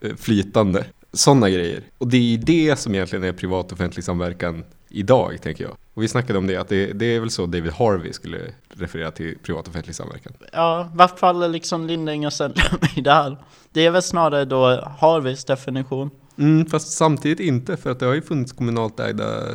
[0.00, 0.84] eh, flytande.
[1.12, 1.80] Sådana grejer.
[1.98, 5.76] Och det är ju det som egentligen är privat offentlig samverkan idag, tänker jag.
[5.94, 8.38] Och vi snackade om det, att det, det är väl så David Harvey skulle
[8.68, 10.32] referera till privat offentlig samverkan.
[10.52, 13.36] Ja, varför faller liksom Lindängen centrum i det här?
[13.72, 16.10] Det är väl snarare då Harveys definition.
[16.38, 19.48] Mm, fast samtidigt inte, för att det har ju funnits kommunalt ägda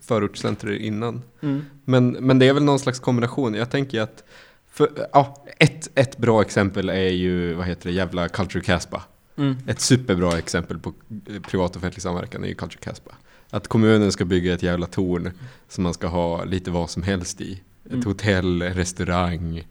[0.00, 1.22] förortscenter innan.
[1.40, 1.62] Mm.
[1.84, 3.54] Men, men det är väl någon slags kombination.
[3.54, 4.24] Jag tänker att,
[4.70, 9.02] för, ja, ett, ett bra exempel är ju, vad heter det, jävla Culture Caspa.
[9.36, 9.56] Mm.
[9.66, 10.92] Ett superbra exempel på
[11.26, 13.10] eh, privat offentlig samverkan är ju Culture Caspa.
[13.50, 15.30] Att kommunen ska bygga ett jävla torn
[15.68, 17.52] som man ska ha lite vad som helst i.
[17.84, 18.06] Ett Mm.
[18.06, 19.66] hotell, restaurang,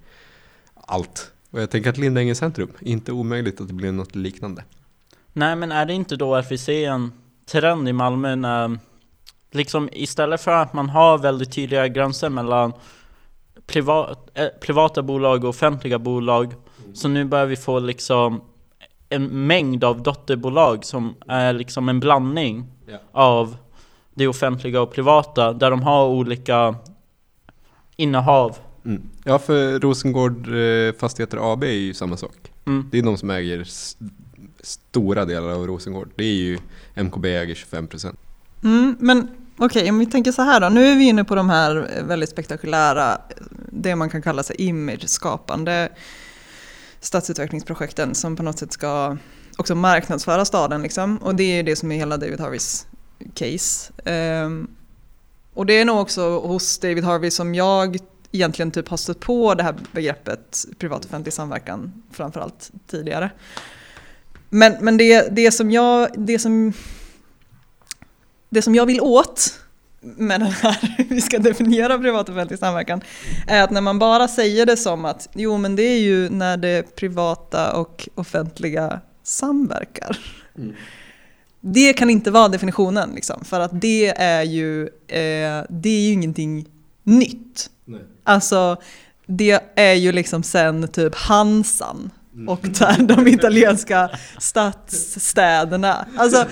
[0.74, 1.32] allt.
[1.52, 4.64] Och jag tänker att Lindängen centrum, inte omöjligt att det blir något liknande.
[5.34, 7.12] Nej, men är det inte då att vi ser en
[7.52, 8.80] trend i Malmö när
[9.52, 12.74] liksom istället för att man har väldigt tydliga gränser mellan
[13.68, 16.54] privat, eh, privata bolag och offentliga bolag
[16.94, 18.42] så nu börjar vi få liksom
[19.10, 22.98] en mängd av dotterbolag som är liksom en blandning Ja.
[23.12, 23.58] av
[24.14, 26.76] det offentliga och privata där de har olika
[27.96, 28.58] innehav.
[28.86, 29.02] Mm.
[29.24, 32.52] Ja, för Rosengård eh, Fastigheter AB är ju samma sak.
[32.66, 32.90] Mm.
[32.92, 33.68] Det är de som äger
[34.64, 36.10] stora delar av Rosengård.
[36.16, 36.60] Det är ju
[36.96, 38.16] MKB äger 25%.
[38.64, 40.70] Mm, men okej, om vi tänker så här då.
[40.70, 43.36] Nu är vi inne på de här eh, väldigt spektakulära, eh,
[43.72, 45.90] det man kan kalla sig image-skapande
[47.00, 49.18] stadsutvecklingsprojekten som på något sätt ska
[49.58, 50.82] också marknadsföra staden.
[50.82, 51.18] Liksom.
[51.18, 52.88] Och det är ju det som är hela David Harveys
[53.34, 53.94] case.
[54.44, 54.68] Um,
[55.54, 57.98] och det är nog också hos David Harvey som jag
[58.32, 63.30] egentligen typ har stött på det här begreppet privat offentlig samverkan framförallt tidigare.
[64.50, 66.74] Men, men det, det, som jag, det, som,
[68.50, 69.60] det som jag vill åt
[70.02, 73.02] med den här, vi ska definiera privat och offentlig samverkan,
[73.48, 76.58] är att när man bara säger det som att jo men det är ju när
[76.58, 80.20] det privata och offentliga samverkar.
[81.62, 86.12] Det kan inte vara definitionen liksom, för att det är ju, eh, det är ju
[86.12, 86.66] ingenting
[87.04, 87.70] nytt.
[88.24, 88.78] Alltså
[89.26, 92.50] det är ju liksom sen typ Hansan Mm.
[92.50, 96.08] och där de italienska stadsstäderna.
[96.18, 96.46] Alltså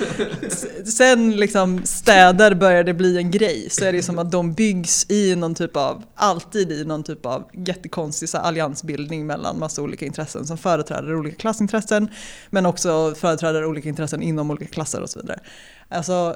[0.86, 5.36] sen liksom städer började bli en grej så är det som att de byggs i
[5.36, 10.58] någon typ av, alltid i någon typ av jättekonstig alliansbildning mellan massa olika intressen som
[10.58, 12.10] företräder olika klassintressen
[12.50, 15.40] men också företräder olika intressen inom olika klasser och så vidare.
[15.90, 16.36] Alltså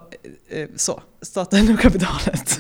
[0.49, 2.59] eh, så, staten och kapitalet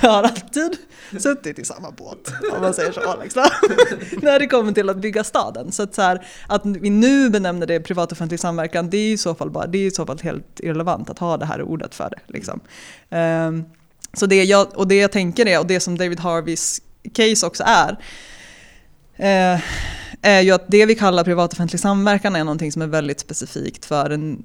[0.00, 0.76] har alltid
[1.18, 3.42] suttit i samma båt om man säger så liksom.
[4.22, 5.72] När det kommer till att bygga staden.
[5.72, 9.18] Så att, så här, att vi nu benämner det privat offentlig samverkan det är i
[9.18, 11.94] så fall, bara, det är i så fall helt irrelevant att ha det här ordet
[11.94, 12.32] för det.
[12.32, 12.60] Liksom.
[13.10, 13.64] Ehm,
[14.12, 16.82] så det jag, och det jag tänker är, och det som David Harveys
[17.14, 17.98] case också är,
[19.16, 19.60] eh,
[20.22, 23.84] är ju att det vi kallar privat offentlig samverkan är någonting som är väldigt specifikt
[23.84, 24.44] för en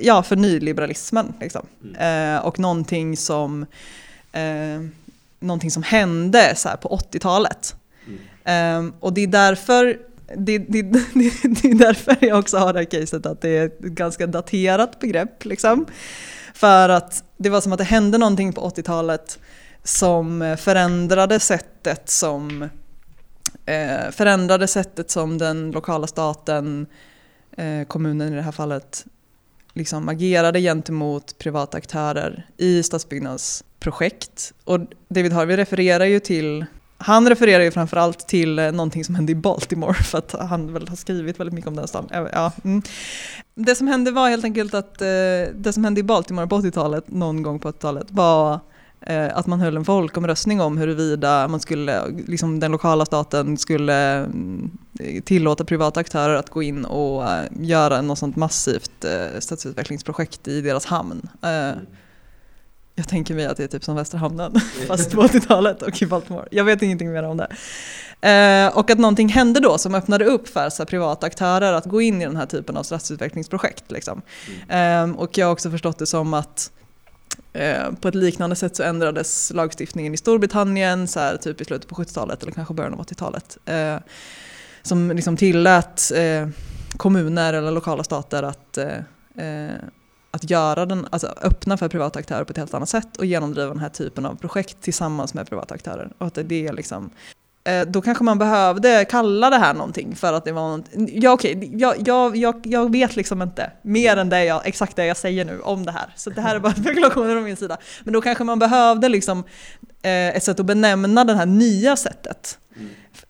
[0.00, 1.34] ja, för nyliberalismen.
[1.40, 1.66] Liksom.
[1.98, 3.66] Eh, och någonting som,
[4.32, 4.82] eh,
[5.40, 7.76] någonting som hände så på 80-talet.
[8.44, 9.98] Eh, och det är därför
[10.36, 11.04] det, det, det,
[11.42, 15.00] det är därför jag också har det här caset att det är ett ganska daterat
[15.00, 15.44] begrepp.
[15.44, 15.86] Liksom.
[16.54, 19.38] För att det var som att det hände någonting på 80-talet
[19.84, 22.68] som förändrade sättet som
[23.68, 26.86] eh, förändrade sättet som den lokala staten,
[27.56, 29.06] eh, kommunen i det här fallet,
[29.78, 34.52] liksom agerade gentemot privata aktörer i stadsbyggnadsprojekt.
[34.64, 36.66] Och David Harvey refererar ju till
[37.00, 40.88] han refererar ju framförallt till eh, någonting som hände i Baltimore för att han väl
[40.88, 42.08] har skrivit väldigt mycket om den stan.
[42.10, 42.82] Ja, mm.
[43.54, 45.06] Det som hände var helt enkelt att eh,
[45.54, 48.60] det som hände i Baltimore på 80-talet, någon gång på 80-talet, var
[49.32, 54.70] att man höll en folkomröstning om huruvida man skulle, liksom den lokala staten skulle mm,
[55.24, 60.60] tillåta privata aktörer att gå in och eh, göra något sånt massivt eh, stadsutvecklingsprojekt i
[60.60, 61.28] deras hamn.
[61.42, 61.72] Eh,
[62.94, 66.06] jag tänker mig att det är typ som Västra hamnen, fast på 80-talet och i
[66.06, 66.48] Baltimore.
[66.50, 67.48] Jag vet ingenting mer om det.
[68.20, 72.00] Eh, och att någonting hände då som öppnade upp för så privata aktörer att gå
[72.00, 73.90] in i den här typen av stadsutvecklingsprojekt.
[73.90, 74.22] Liksom.
[74.68, 76.70] Eh, och jag har också förstått det som att
[77.58, 81.88] eh, på ett liknande sätt så ändrades lagstiftningen i Storbritannien så här, typ i slutet
[81.88, 83.58] på 70-talet eller kanske början av 80-talet.
[83.64, 83.96] Eh,
[84.82, 86.48] som liksom tillät eh,
[86.96, 88.98] kommuner eller lokala stater att eh,
[89.46, 89.76] eh,
[90.30, 93.68] att göra den, alltså öppna för privata aktörer på ett helt annat sätt och genomdriva
[93.68, 96.12] den här typen av projekt tillsammans med privata aktörer.
[96.18, 97.10] Och att det är liksom,
[97.64, 101.32] Eh, då kanske man behövde kalla det här någonting för att det var något, ja
[101.32, 105.16] okej, jag, jag, jag, jag vet liksom inte mer än det jag, exakt det jag
[105.16, 106.12] säger nu om det här.
[106.16, 107.78] Så det här är bara spekulationer från min sida.
[108.04, 109.44] Men då kanske man behövde liksom
[110.02, 112.58] eh, ett sätt att benämna det här nya sättet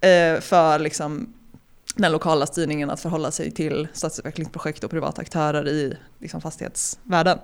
[0.00, 1.34] eh, för liksom
[1.96, 7.38] den lokala styrningen att förhålla sig till stadsutvecklingsprojekt och privata aktörer i liksom, fastighetsvärlden.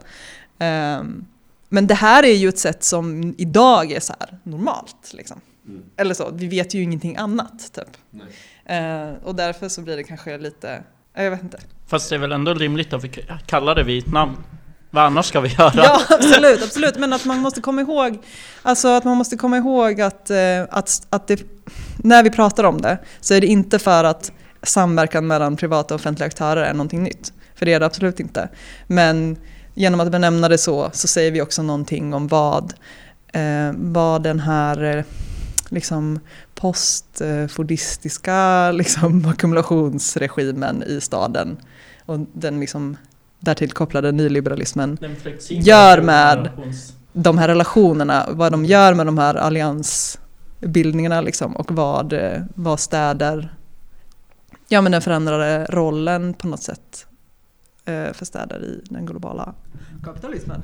[0.59, 1.27] Um,
[1.69, 5.13] men det här är ju ett sätt som idag är så här normalt.
[5.13, 5.41] Liksom.
[5.97, 7.73] Eller så, vi vet ju ingenting annat.
[7.73, 8.21] Typ.
[8.71, 10.83] Uh, och därför så blir det kanske lite,
[11.15, 11.59] jag vet inte.
[11.87, 13.09] Fast det är väl ändå rimligt att vi
[13.47, 14.37] kallar det vid ett namn?
[14.91, 15.73] Vad annars ska vi göra?
[15.75, 16.99] Ja, absolut, absolut.
[16.99, 18.19] Men att man måste komma ihåg,
[18.63, 21.43] alltså att man måste komma ihåg att, eh, att, att det,
[21.97, 26.01] när vi pratar om det så är det inte för att samverkan mellan privata och
[26.01, 27.33] offentliga aktörer är någonting nytt.
[27.55, 28.49] För det är det absolut inte.
[28.87, 29.37] Men
[29.75, 32.75] genom att benämna det så, så säger vi också någonting om vad,
[33.33, 35.05] eh, vad den här eh,
[35.75, 36.21] liksom
[36.55, 41.57] postfordistiska liksom, ackumulationsregimen i staden.
[42.07, 42.97] Och den liksom
[43.41, 44.97] därtill kopplade nyliberalismen
[45.65, 46.49] Gör med-
[47.13, 52.81] de här relationerna, vad de gör med de här alliansbildningarna liksom, och vad, eh, vad
[52.81, 53.55] städer,
[54.69, 57.07] ja men den förändrade rollen på något sätt
[57.87, 59.55] för städer i den globala
[60.05, 60.63] kapitalismen.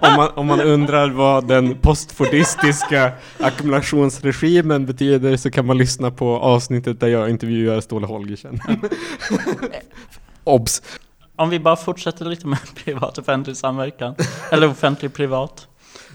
[0.00, 6.38] om, man, om man undrar vad den postfordistiska ackumulationsregimen betyder så kan man lyssna på
[6.38, 8.60] avsnittet där jag intervjuar Ståle Holgersen.
[10.44, 10.82] Obs!
[11.36, 14.14] Om vi bara fortsätter lite med privat offentlig samverkan,
[14.50, 15.68] eller offentlig privat,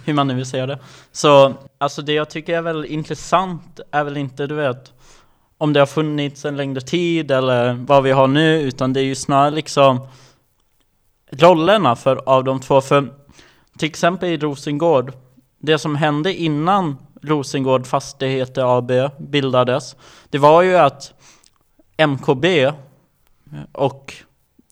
[0.06, 0.80] hur man nu vill säga det.
[1.12, 4.94] Så, alltså det jag tycker är väl intressant är väl inte, du vet,
[5.58, 9.04] om det har funnits en längre tid eller vad vi har nu, utan det är
[9.04, 10.08] ju snarare liksom
[11.32, 12.82] rollerna för, av de två.
[12.82, 13.14] För
[13.78, 15.14] till exempel i Rosengård,
[15.60, 19.96] det som hände innan Rosengård Fastigheter AB bildades,
[20.30, 21.14] det var ju att
[21.98, 22.72] MKB
[23.72, 24.14] och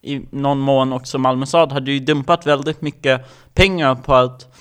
[0.02, 4.56] i någon mån också Malmö stad hade ju dumpat väldigt mycket pengar på att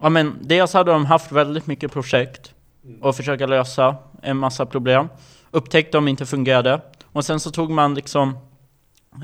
[0.00, 2.54] Ja men dels hade de haft väldigt mycket projekt
[3.00, 5.08] och försöka lösa en massa problem.
[5.54, 6.80] Upptäckte de inte fungerade.
[7.12, 8.38] Och sen så tog man liksom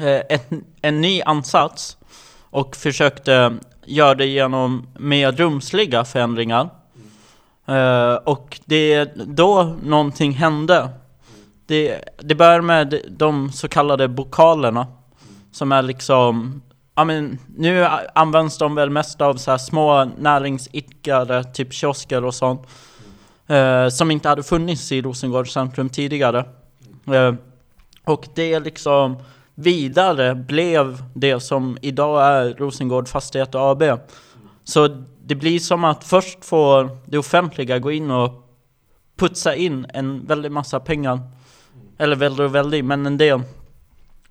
[0.01, 1.97] eh, en, en ny ansats
[2.51, 6.71] och försökte göra det genom mer rumsliga förändringar.
[7.67, 10.89] Eh, och det är då någonting hände.
[11.67, 14.87] Det, det börjar med de så kallade bokalerna.
[15.53, 16.63] Som är liksom,
[16.95, 22.35] ja men nu används de väl mest av så här små näringsidkare, typ kiosker och
[22.35, 22.67] sånt.
[23.51, 26.45] Eh, som inte hade funnits i Rosengård centrum tidigare.
[27.13, 27.35] Eh,
[28.05, 29.17] och det liksom
[29.55, 33.83] vidare blev det som idag är Rosengård Fastigheter AB.
[34.65, 34.89] Så
[35.25, 38.47] det blir som att först får det offentliga gå in och
[39.17, 41.21] putsa in en väldig massa pengar.
[41.99, 43.43] Eller väldigt och väldigt, men en del.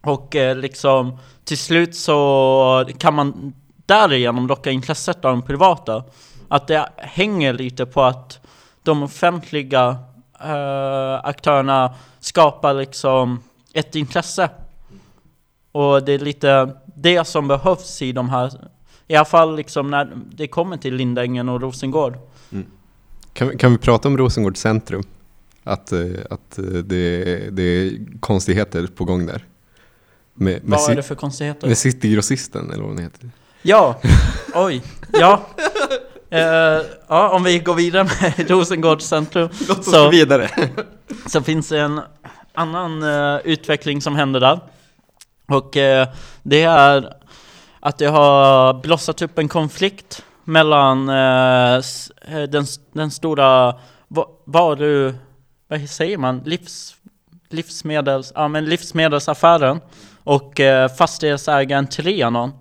[0.01, 3.53] Och eh, liksom till slut så kan man
[3.85, 6.03] därigenom locka intresset av de privata.
[6.47, 8.39] Att det hänger lite på att
[8.83, 9.97] de offentliga
[10.41, 13.39] eh, aktörerna skapar liksom
[13.73, 14.49] ett intresse.
[15.71, 18.67] Och det är lite det som behövs i de här,
[19.07, 22.17] i alla fall liksom när det kommer till Lindängen och Rosengård.
[23.33, 25.03] Kan, vi- kan vi prata om Rosengård centrum?
[25.63, 25.99] Att, eh,
[26.29, 29.45] att eh, det, det är konstigheter på gång där.
[30.33, 31.67] Med, med, Vad är det för konstigheter?
[31.67, 33.29] med Citygrossisten eller vad den heter.
[33.61, 33.99] Ja,
[34.55, 35.41] oj, ja.
[36.31, 40.49] Eh, ja, om vi går vidare med Rosengård centrum Låt Så- gå vidare.
[41.27, 42.01] så finns det en
[42.53, 44.59] annan eh, utveckling som händer där.
[45.47, 46.07] Och eh,
[46.43, 47.13] det är
[47.79, 53.75] att det har blossat upp en konflikt mellan eh, eh, den, den stora
[54.07, 55.13] va- varu...
[55.67, 56.41] Vad säger man?
[56.45, 56.95] Livs,
[57.49, 58.31] livsmedels...
[58.35, 59.79] Ja men livsmedelsaffären
[60.23, 62.51] och eh, fastighetsägaren Trianon.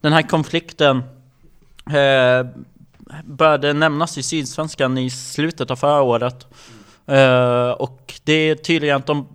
[0.00, 1.02] Den här konflikten
[3.24, 6.46] började nämnas i Sydsvenskan i slutet av förra året.
[7.06, 9.28] Eh, och det är tydligen att de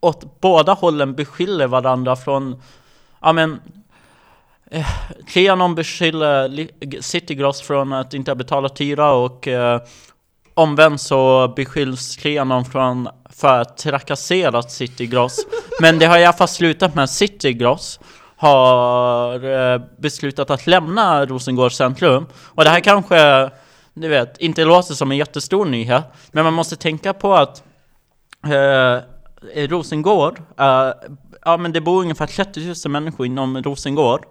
[0.00, 2.62] åt båda hållen beskyller varandra från,
[3.20, 3.60] ja men,
[4.70, 4.86] eh,
[5.32, 6.68] Trianon beskyller
[7.02, 9.80] Citygross från att inte ha betalat hyra och eh,
[10.54, 15.46] omvänt så beskylls Trianon från för att trakassera Citygross.
[15.80, 18.00] Men det har i alla fall slutat med Citygross
[18.42, 22.26] har eh, beslutat att lämna Rosengårds centrum.
[22.34, 23.50] Och det här kanske,
[23.94, 26.04] du vet, inte låter som en jättestor nyhet.
[26.32, 27.62] Men man måste tänka på att
[28.44, 29.02] eh,
[29.68, 30.90] Rosengård, eh,
[31.44, 34.26] ja men det bor ungefär 30 000 människor inom Rosengård.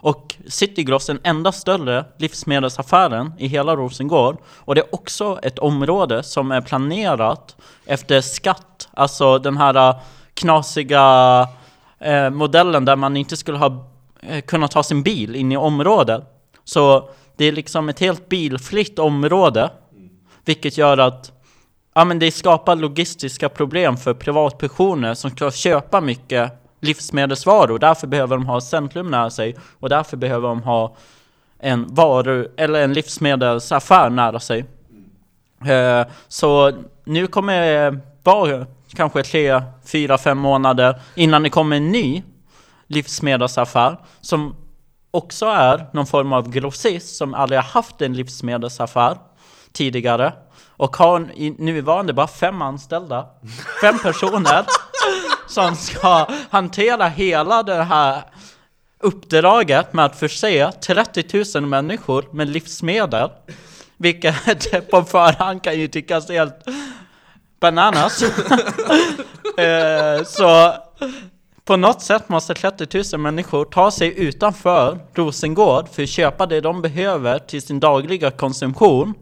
[0.00, 4.36] Och Citygross är den enda större livsmedelsaffären i hela Rosengård.
[4.56, 7.56] Och det är också ett område som är planerat
[7.86, 8.88] efter skatt.
[8.92, 9.96] Alltså den här eh,
[10.34, 11.48] knasiga
[12.04, 13.90] eh, modellen där man inte skulle ha
[14.20, 16.22] eh, kunnat ta sin bil in i området.
[16.64, 19.70] Så det är liksom ett helt bilfritt område.
[20.44, 21.32] Vilket gör att
[21.94, 27.78] ja, men det skapar logistiska problem för privatpersoner som ska köpa mycket livsmedelsvaror.
[27.78, 30.96] Därför behöver de ha centrum nära sig och därför behöver de ha
[31.58, 34.64] en varu eller en livsmedelsaffär nära sig.
[35.66, 36.72] Eh, så
[37.04, 37.92] nu kommer eh,
[38.22, 38.66] det
[38.96, 42.22] kanske tre, fyra, fem månader innan det kommer en ny
[42.86, 44.56] livsmedelsaffär som
[45.10, 49.18] också är någon form av grossist som aldrig har haft en livsmedelsaffär
[49.72, 50.32] tidigare
[50.76, 53.26] och har i nuvarande bara fem anställda,
[53.80, 54.64] fem personer
[55.48, 58.22] som ska hantera hela det här
[58.98, 63.30] uppdraget med att förse 30 000 människor med livsmedel.
[63.96, 66.64] Vilket på förhand kan ju tyckas helt
[67.60, 68.22] bananas.
[69.58, 70.74] eh, så
[71.64, 76.60] på något sätt måste 30 000 människor ta sig utanför Rosengård för att köpa det
[76.60, 79.14] de behöver till sin dagliga konsumtion.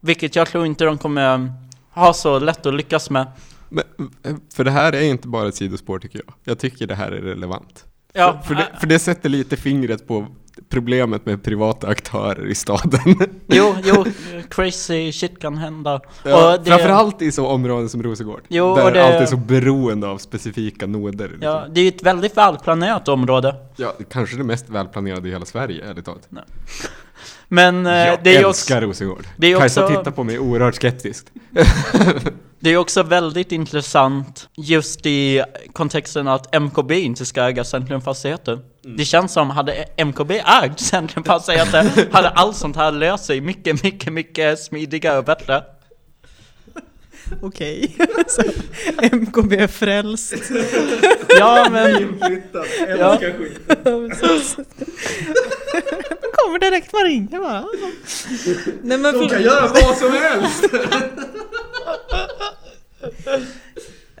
[0.00, 1.52] Vilket jag tror inte de kommer
[1.90, 3.26] ha så lätt att lyckas med.
[3.68, 3.84] Men,
[4.22, 6.34] eh, för det här är inte bara ett sidospår tycker jag.
[6.44, 7.84] Jag tycker det här är relevant.
[8.12, 10.26] Ja, För, för, det, för det sätter lite fingret på
[10.68, 13.00] problemet med privata aktörer i staden.
[13.46, 14.04] Jo, jo,
[14.50, 16.00] crazy shit kan hända.
[16.24, 18.40] Ja, och det, Framförallt i så områden som Rosengård.
[18.48, 21.28] Jo, där det- allt är så beroende av specifika noder.
[21.28, 21.42] Liksom.
[21.42, 23.54] Ja, det är ju ett väldigt välplanerat område.
[23.76, 26.28] Ja, kanske det mest välplanerade i hela Sverige, ärligt talat.
[27.48, 29.24] Men eh, jag det är älskar också, Rosengård.
[29.36, 31.32] det är Kajsa också- tittar på mig oerhört skeptiskt.
[32.60, 35.42] det är också väldigt intressant just i
[35.72, 37.64] kontexten att MKB inte ska äga
[38.96, 40.30] Det känns som, hade MKB
[40.62, 45.64] ägt Centrumfastigheter hade allt sånt här löst sig mycket, mycket, mycket smidigare och bättre.
[47.42, 47.96] Okej,
[49.12, 50.34] MKB är frälst.
[51.38, 52.18] Ja men,
[52.98, 53.18] ja,
[56.32, 57.64] kommer direkt man ringer bara.
[58.82, 60.64] Nej, men De kan göra vad som helst!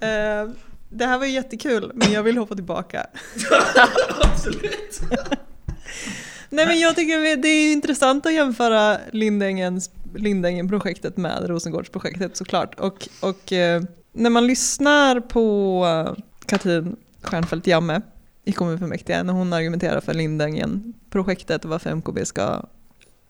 [0.00, 0.48] Eh,
[0.88, 3.06] det här var ju jättekul, men jag vill hoppa tillbaka.
[4.20, 5.00] Absolut!
[6.50, 12.80] Nej men jag tycker det är intressant att jämföra Lindängens, Lindängen-projektet med Rosengårdsprojektet såklart.
[12.80, 13.82] Och, och eh,
[14.12, 18.00] när man lyssnar på eh, Katrin Stjernfeldt Jamme
[18.44, 22.62] i kommunfullmäktige när hon argumenterar för Lindängen-projektet och varför MKB ska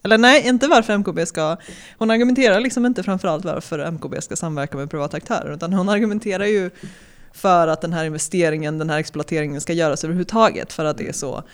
[0.02, 1.56] eller nej, inte varför MKB ska,
[1.98, 6.44] hon argumenterar liksom inte framförallt varför MKB ska samverka med privata aktörer, utan hon argumenterar
[6.44, 6.70] ju
[7.38, 11.12] för att den här investeringen, den här exploateringen ska göras överhuvudtaget, för att det är
[11.12, 11.44] så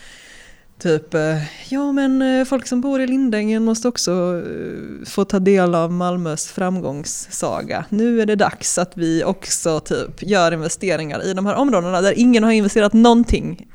[0.78, 1.36] Typ, eh,
[1.68, 5.92] ja men eh, folk som bor i Lindängen måste också eh, få ta del av
[5.92, 7.84] Malmös framgångssaga.
[7.88, 12.18] Nu är det dags att vi också typ gör investeringar i de här områdena där
[12.18, 13.68] ingen har investerat någonting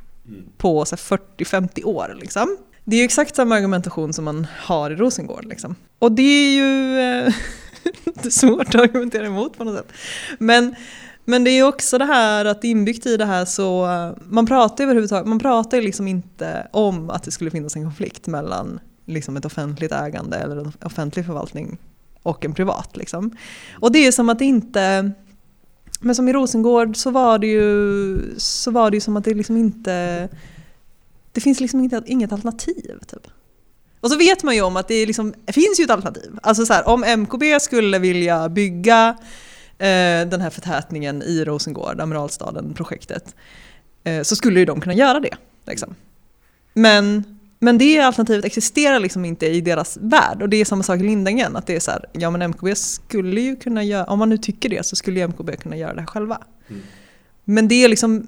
[0.57, 2.17] på så här 40-50 år.
[2.21, 2.57] Liksom.
[2.83, 5.45] Det är ju exakt samma argumentation som man har i Rosengård.
[5.45, 5.75] Liksom.
[5.99, 7.31] Och det är ju
[8.29, 9.91] svårt att argumentera emot på något sätt.
[10.39, 10.75] Men,
[11.29, 13.87] men det är ju också det här att inbyggt i det här så,
[14.29, 18.27] man pratar överhuvudtaget, man pratar ju liksom inte om att det skulle finnas en konflikt
[18.27, 21.77] mellan liksom ett offentligt ägande eller en offentlig förvaltning
[22.23, 22.97] och en privat.
[22.97, 23.37] Liksom.
[23.79, 25.11] Och det är som att det inte,
[25.99, 29.33] men som i Rosengård så var det ju, så var det ju som att det
[29.33, 30.29] liksom inte,
[31.31, 32.99] det finns liksom inget, inget alternativ.
[33.07, 33.27] Typ.
[33.99, 36.39] Och så vet man ju om att det, liksom, det finns ju ett alternativ.
[36.43, 39.17] Alltså så här, om MKB skulle vilja bygga
[40.25, 43.35] den här förtätningen i Rosengård, Amiralstaden-projektet,
[44.03, 45.35] eh, så skulle ju de kunna göra det.
[45.67, 45.95] Liksom.
[46.73, 47.23] Men,
[47.59, 50.41] men det alternativet existerar liksom inte i deras värld.
[50.41, 52.75] Och det är samma sak i Lindängen, att det är så här, ja men MKB
[52.75, 55.93] skulle ju kunna göra, om man nu tycker det så skulle ju MKB kunna göra
[55.93, 56.37] det här själva.
[57.43, 58.27] Men det liksom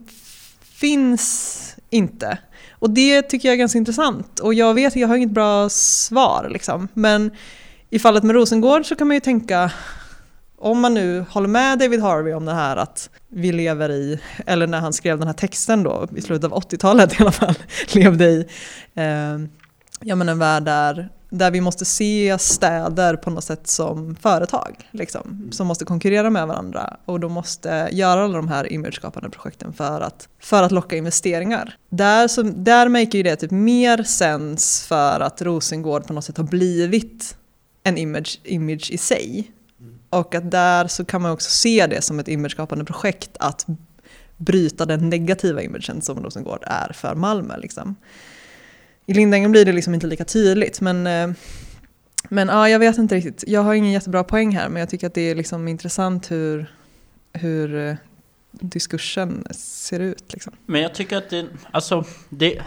[0.62, 2.38] finns inte.
[2.72, 4.40] Och det tycker jag är ganska intressant.
[4.40, 6.88] Och jag vet, jag har inget bra svar liksom.
[6.94, 7.32] Men
[7.90, 9.72] i fallet med Rosengård så kan man ju tänka,
[10.62, 14.68] om man nu håller med David Harvey om det här att vi lever i, eller
[14.68, 17.56] när han skrev den här texten då, i slutet av 80-talet i alla fall,
[17.94, 18.46] levde i,
[18.94, 19.38] eh,
[20.02, 24.90] ja men en värld där, där vi måste se städer på något sätt som företag,
[24.92, 29.74] liksom, som måste konkurrera med varandra och då måste göra alla de här imageskapande projekten
[29.74, 31.76] för att, för att locka investeringar.
[31.90, 36.38] Där, så, där maker ju det typ mer sens för att Rosengård på något sätt
[36.38, 37.38] har blivit
[37.84, 39.52] en image, image i sig.
[40.12, 43.66] Och att där så kan man också se det som ett imageskapande projekt att
[44.38, 47.58] bryta den negativa imagen som Rosengård är för Malmö.
[47.58, 47.96] Liksom.
[49.06, 51.30] I Lindängen blir det liksom inte lika tydligt men, eh,
[52.30, 53.44] men ja, jag vet inte riktigt.
[53.48, 56.74] Jag har ingen jättebra poäng här men jag tycker att det är liksom intressant hur,
[57.34, 57.96] hur eh,
[58.52, 60.34] diskursen ser ut.
[60.34, 60.54] Liksom.
[60.66, 62.62] men jag tycker att det, alltså, det,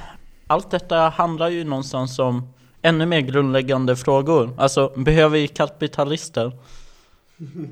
[0.46, 2.48] allt detta handlar ju någonstans om
[2.82, 4.54] ännu mer grundläggande frågor.
[4.58, 6.52] Alltså, behöver vi kapitalister?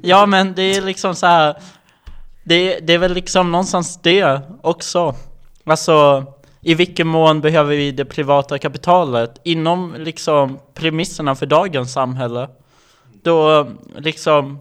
[0.02, 1.56] Ja men det är liksom så här.
[2.44, 5.14] Det, det är väl liksom någonstans det också.
[5.64, 6.26] Alltså,
[6.60, 12.48] i vilken mån behöver vi det privata kapitalet inom liksom premisserna för dagens samhälle?
[13.22, 14.58] Då liksom,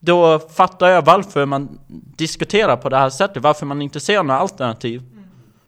[0.00, 1.78] då fattar jag varför man
[2.16, 5.02] diskuterar på det här sättet, varför man inte ser några alternativ.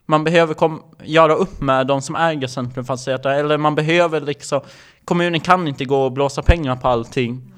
[0.07, 4.61] Man behöver kom, göra upp med de som äger centrumfastigheter, eller man behöver liksom,
[5.05, 7.54] kommunen kan inte gå och blåsa pengar på allting.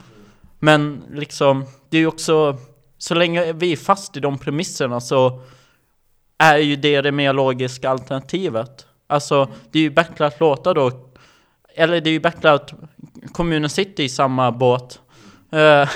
[0.59, 2.57] Men liksom, det är ju också,
[2.99, 5.41] så länge vi är fast i de premisserna så
[6.39, 8.87] är ju det det mer logiska alternativet.
[9.07, 10.91] Alltså, det är ju bättre att låta då,
[11.75, 12.75] eller det är ju bättre att
[13.33, 15.01] kommunen sitter i samma båt.
[15.55, 15.89] Uh,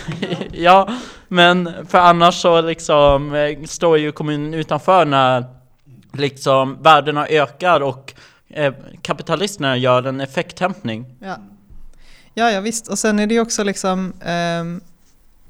[0.53, 0.89] ja,
[1.29, 5.45] men för annars så liksom eh, står ju kommunen utanför när
[6.13, 8.15] liksom värdena ökar och
[8.49, 11.07] eh, kapitalisterna gör en effekthämtning.
[11.21, 11.37] Ja
[12.41, 12.89] ja, ja visst.
[12.89, 14.13] Och sen är det ju också liksom
[14.61, 14.81] um,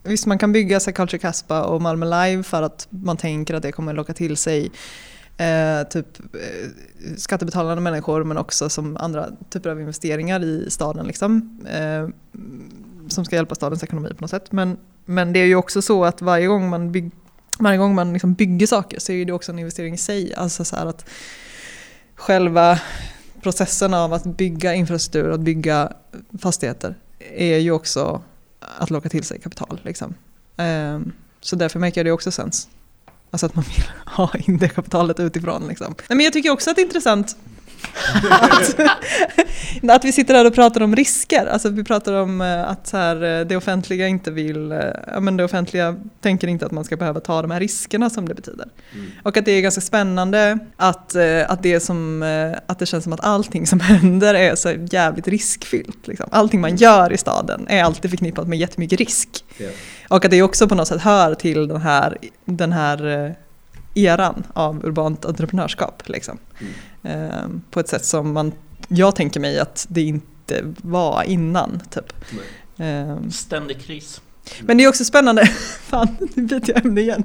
[0.03, 3.62] Visst, man kan bygga sig Culture Caspa och Malmö Live för att man tänker att
[3.62, 4.70] det kommer locka till sig
[5.36, 6.70] eh, typ eh,
[7.16, 11.61] skattebetalande människor men också som andra typer av investeringar i staden liksom.
[11.70, 12.09] Eh,
[13.09, 14.53] som ska hjälpa stadens ekonomi på något sätt.
[14.53, 17.11] Men, men det är ju också så att varje gång man, byg,
[17.59, 20.34] varje gång man liksom bygger saker så är det också en investering i sig.
[20.34, 21.09] Alltså så här att
[22.14, 22.78] själva
[23.43, 25.93] processen av att bygga infrastruktur och att bygga
[26.38, 26.95] fastigheter
[27.34, 28.22] är ju också
[28.61, 29.80] att locka till sig kapital.
[29.84, 30.14] Liksom.
[30.57, 32.68] Ehm, så därför märker det också sens.
[33.30, 35.68] Alltså att man vill ha in det kapitalet utifrån.
[35.68, 35.95] Liksom.
[36.09, 37.36] Men jag tycker också att det är intressant
[38.31, 38.81] att,
[39.91, 41.47] att vi sitter här och pratar om risker.
[41.47, 45.20] Alltså vi pratar om eh, att så här, eh, det offentliga inte vill, eh, ja
[45.20, 48.35] men det offentliga tänker inte att man ska behöva ta de här riskerna som det
[48.35, 48.68] betyder.
[49.22, 51.16] Och att det är ganska spännande att,
[51.47, 52.22] att, det som,
[52.66, 56.07] att det känns som att allting som händer är så jävligt riskfyllt.
[56.07, 56.26] Liksom.
[56.33, 59.45] Allting man gör i staden är alltid förknippat med jättemycket risk.
[60.09, 63.35] Och att det också på något sätt hör till den här, den här
[63.95, 66.03] eran av urbant entreprenörskap.
[66.09, 66.39] Liksom.
[66.59, 66.66] Eh,
[67.70, 68.53] på ett sätt som man,
[68.88, 71.80] jag tänker mig att det inte var innan.
[71.90, 72.12] Typ.
[72.78, 74.20] Eh, Ständig kris.
[74.61, 75.46] men det är också spännande,
[75.82, 77.24] fan nu byter jag ämne igen.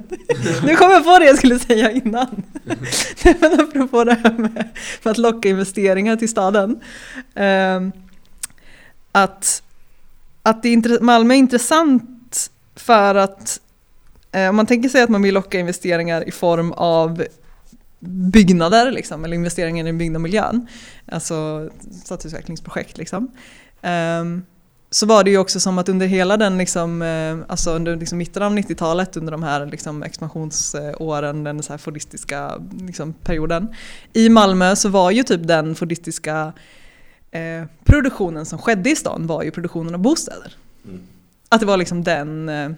[0.64, 2.42] Nu kom jag på det jag skulle säga innan.
[3.40, 4.68] Men apropå det här med,
[5.02, 6.80] med att locka investeringar till staden.
[7.34, 7.92] Ehm,
[9.12, 9.62] att,
[10.42, 13.60] att det är Malmö är intressant för att
[14.32, 17.24] eh, om man tänker sig att man vill locka investeringar i form av
[18.06, 20.66] byggnader liksom, eller investeringar i byggda miljön,
[21.06, 21.70] alltså
[22.04, 23.30] stadsutvecklingsprojekt liksom.
[23.82, 24.42] Ehm,
[24.90, 28.18] så var det ju också som att under hela den, liksom, eh, alltså under liksom
[28.18, 33.68] mitten av 90-talet, under de här liksom expansionsåren, den så här fordistiska liksom, perioden,
[34.12, 36.52] i Malmö så var ju typ den fordistiska
[37.30, 40.56] eh, produktionen som skedde i stan var ju produktionen av bostäder.
[41.48, 42.70] Att det var liksom den, eh,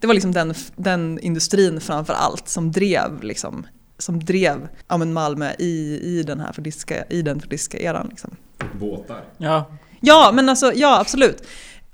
[0.00, 3.66] det var liksom den, den industrin framför allt som drev liksom,
[3.98, 8.08] som drev ja, men Malmö i, i den här fordistiska, i den fordistiska eran.
[8.08, 8.36] Liksom.
[8.80, 9.24] Båtar.
[9.38, 9.66] Ja,
[10.00, 11.46] Ja, men alltså ja absolut.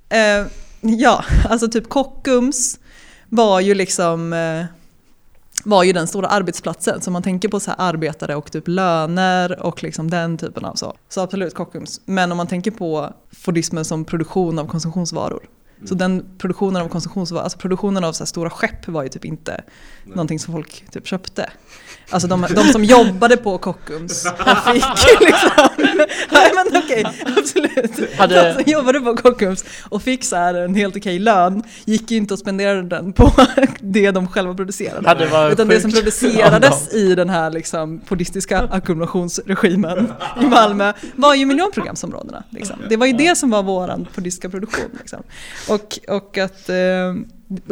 [0.08, 0.46] Eh,
[0.80, 2.78] ja, alltså typ Kockums
[3.28, 4.64] var ju liksom eh,
[5.64, 7.00] var ju den stora arbetsplatsen.
[7.00, 10.74] Så man tänker på så här arbetare och typ löner och liksom den typen av
[10.74, 10.96] så.
[11.08, 12.00] Så absolut Kockums.
[12.04, 15.48] Men om man tänker på Fordismen som produktion av konsumtionsvaror.
[15.84, 19.24] Så den produktionen av konsumtionsvaror, alltså produktionen av så här stora skepp var ju typ
[19.24, 19.62] inte
[20.04, 21.50] någonting som folk typ köpte.
[22.10, 24.22] Alltså de, de som jobbade på Kockums
[24.72, 25.68] fick liksom,
[26.30, 27.04] nej men okej,
[27.36, 28.14] absolut.
[28.18, 32.10] Hade- De som jobbade på Kockums och fick så här en helt okej lön gick
[32.10, 33.32] ju inte och spenderade den på
[33.80, 35.08] det de själva producerade.
[35.08, 40.12] hade varit Utan det som producerades i den här liksom fordistiska ackumulationsregimen
[40.42, 42.42] i Malmö var ju miljonprogramsområdena.
[42.50, 42.76] Liksom.
[42.88, 44.90] Det var ju det som var våran fordistiska produktion.
[44.98, 45.22] Liksom.
[45.74, 47.14] Och, och att eh,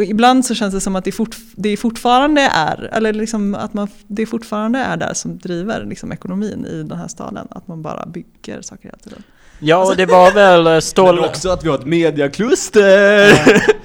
[0.08, 3.88] ibland så känns det som att det, fort, det fortfarande är, eller liksom att man,
[4.06, 7.48] det fortfarande är där som driver liksom ekonomin i den här staden.
[7.50, 9.22] Att man bara bygger saker hela tiden.
[9.62, 11.18] Ja, och det var väl eh, Men stål...
[11.18, 13.32] också att vi har ett mediakluster!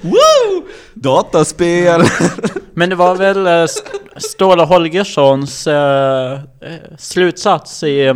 [0.00, 0.66] Woo!
[0.94, 2.02] Dataspel!
[2.74, 6.38] Men det var väl eh, St- Ståle Holgerssons eh, eh,
[6.98, 8.14] slutsats i,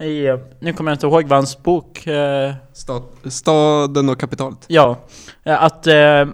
[0.00, 4.64] i, nu kommer jag inte ihåg vad hans bok, eh, Stat, staden och kapitalet.
[4.66, 4.96] ja,
[5.44, 6.26] eh, att eh,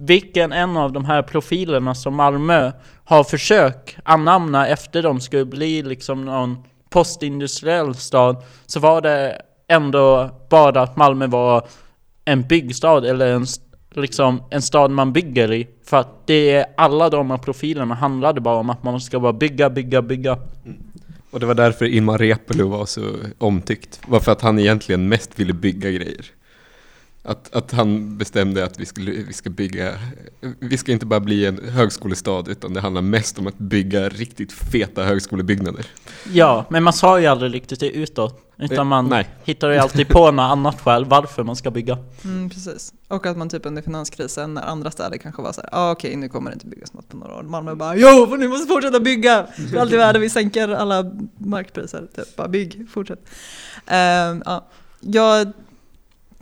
[0.00, 2.72] vilken en av de här profilerna som Malmö
[3.04, 6.58] har försökt anamna efter de skulle bli liksom någon
[6.90, 8.36] postindustriell stad,
[8.66, 11.66] så var det ändå bara att Malmö var
[12.24, 13.46] en byggstad eller en,
[13.94, 15.68] liksom en stad man bygger i.
[15.84, 19.32] För att det är alla de här profilerna handlade bara om att man ska bara
[19.32, 20.38] bygga, bygga, bygga.
[21.34, 24.00] Och det var därför Ilmar Reepalu var så omtyckt.
[24.06, 26.26] Var för att han egentligen mest ville bygga grejer.
[27.26, 29.98] Att, att han bestämde att vi, skulle, vi ska bygga,
[30.58, 34.52] vi ska inte bara bli en högskolestad utan det handlar mest om att bygga riktigt
[34.52, 35.86] feta högskolebyggnader.
[36.32, 38.40] Ja, men man sa ju aldrig riktigt det utåt.
[38.58, 39.28] Utan man nej.
[39.44, 41.98] hittar ju alltid på något annat skäl varför man ska bygga.
[42.24, 42.92] Mm, precis.
[43.08, 46.16] Och att man typ under finanskrisen när andra städer kanske var så här, ah, okej
[46.16, 47.42] nu kommer det inte byggas något på några år.
[47.42, 49.46] Malmö bara, jo ni måste fortsätta bygga!
[49.70, 52.06] För allt i världen, vi sänker alla markpriser.
[52.16, 53.20] Typ, bara bygg, fortsätt.
[53.86, 54.68] Ehm, ja.
[55.00, 55.52] Jag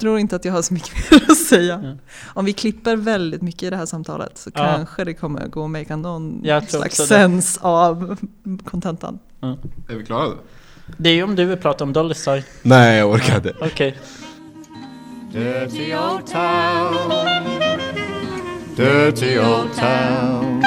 [0.03, 1.81] tror inte att jag har så mycket mer att säga.
[1.85, 1.95] Ja.
[2.35, 4.61] Om vi klipper väldigt mycket i det här samtalet så Ja.
[4.65, 8.17] kanske det kommer gå att make någon Jag slags sens av
[8.65, 9.19] kontentan.
[9.89, 10.35] Är vi klara då?
[10.97, 12.15] Det är ju om du vill prata om Dolly.
[12.63, 13.55] Nej, jag orkar inte.
[13.61, 13.99] Okej.
[15.33, 16.95] Dirty old town.
[18.77, 20.62] Dirty old town.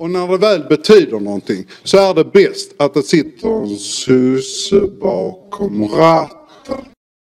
[0.00, 4.80] Och när det väl betyder någonting så är det bäst att det sitter en susse
[5.00, 6.84] bakom ratten.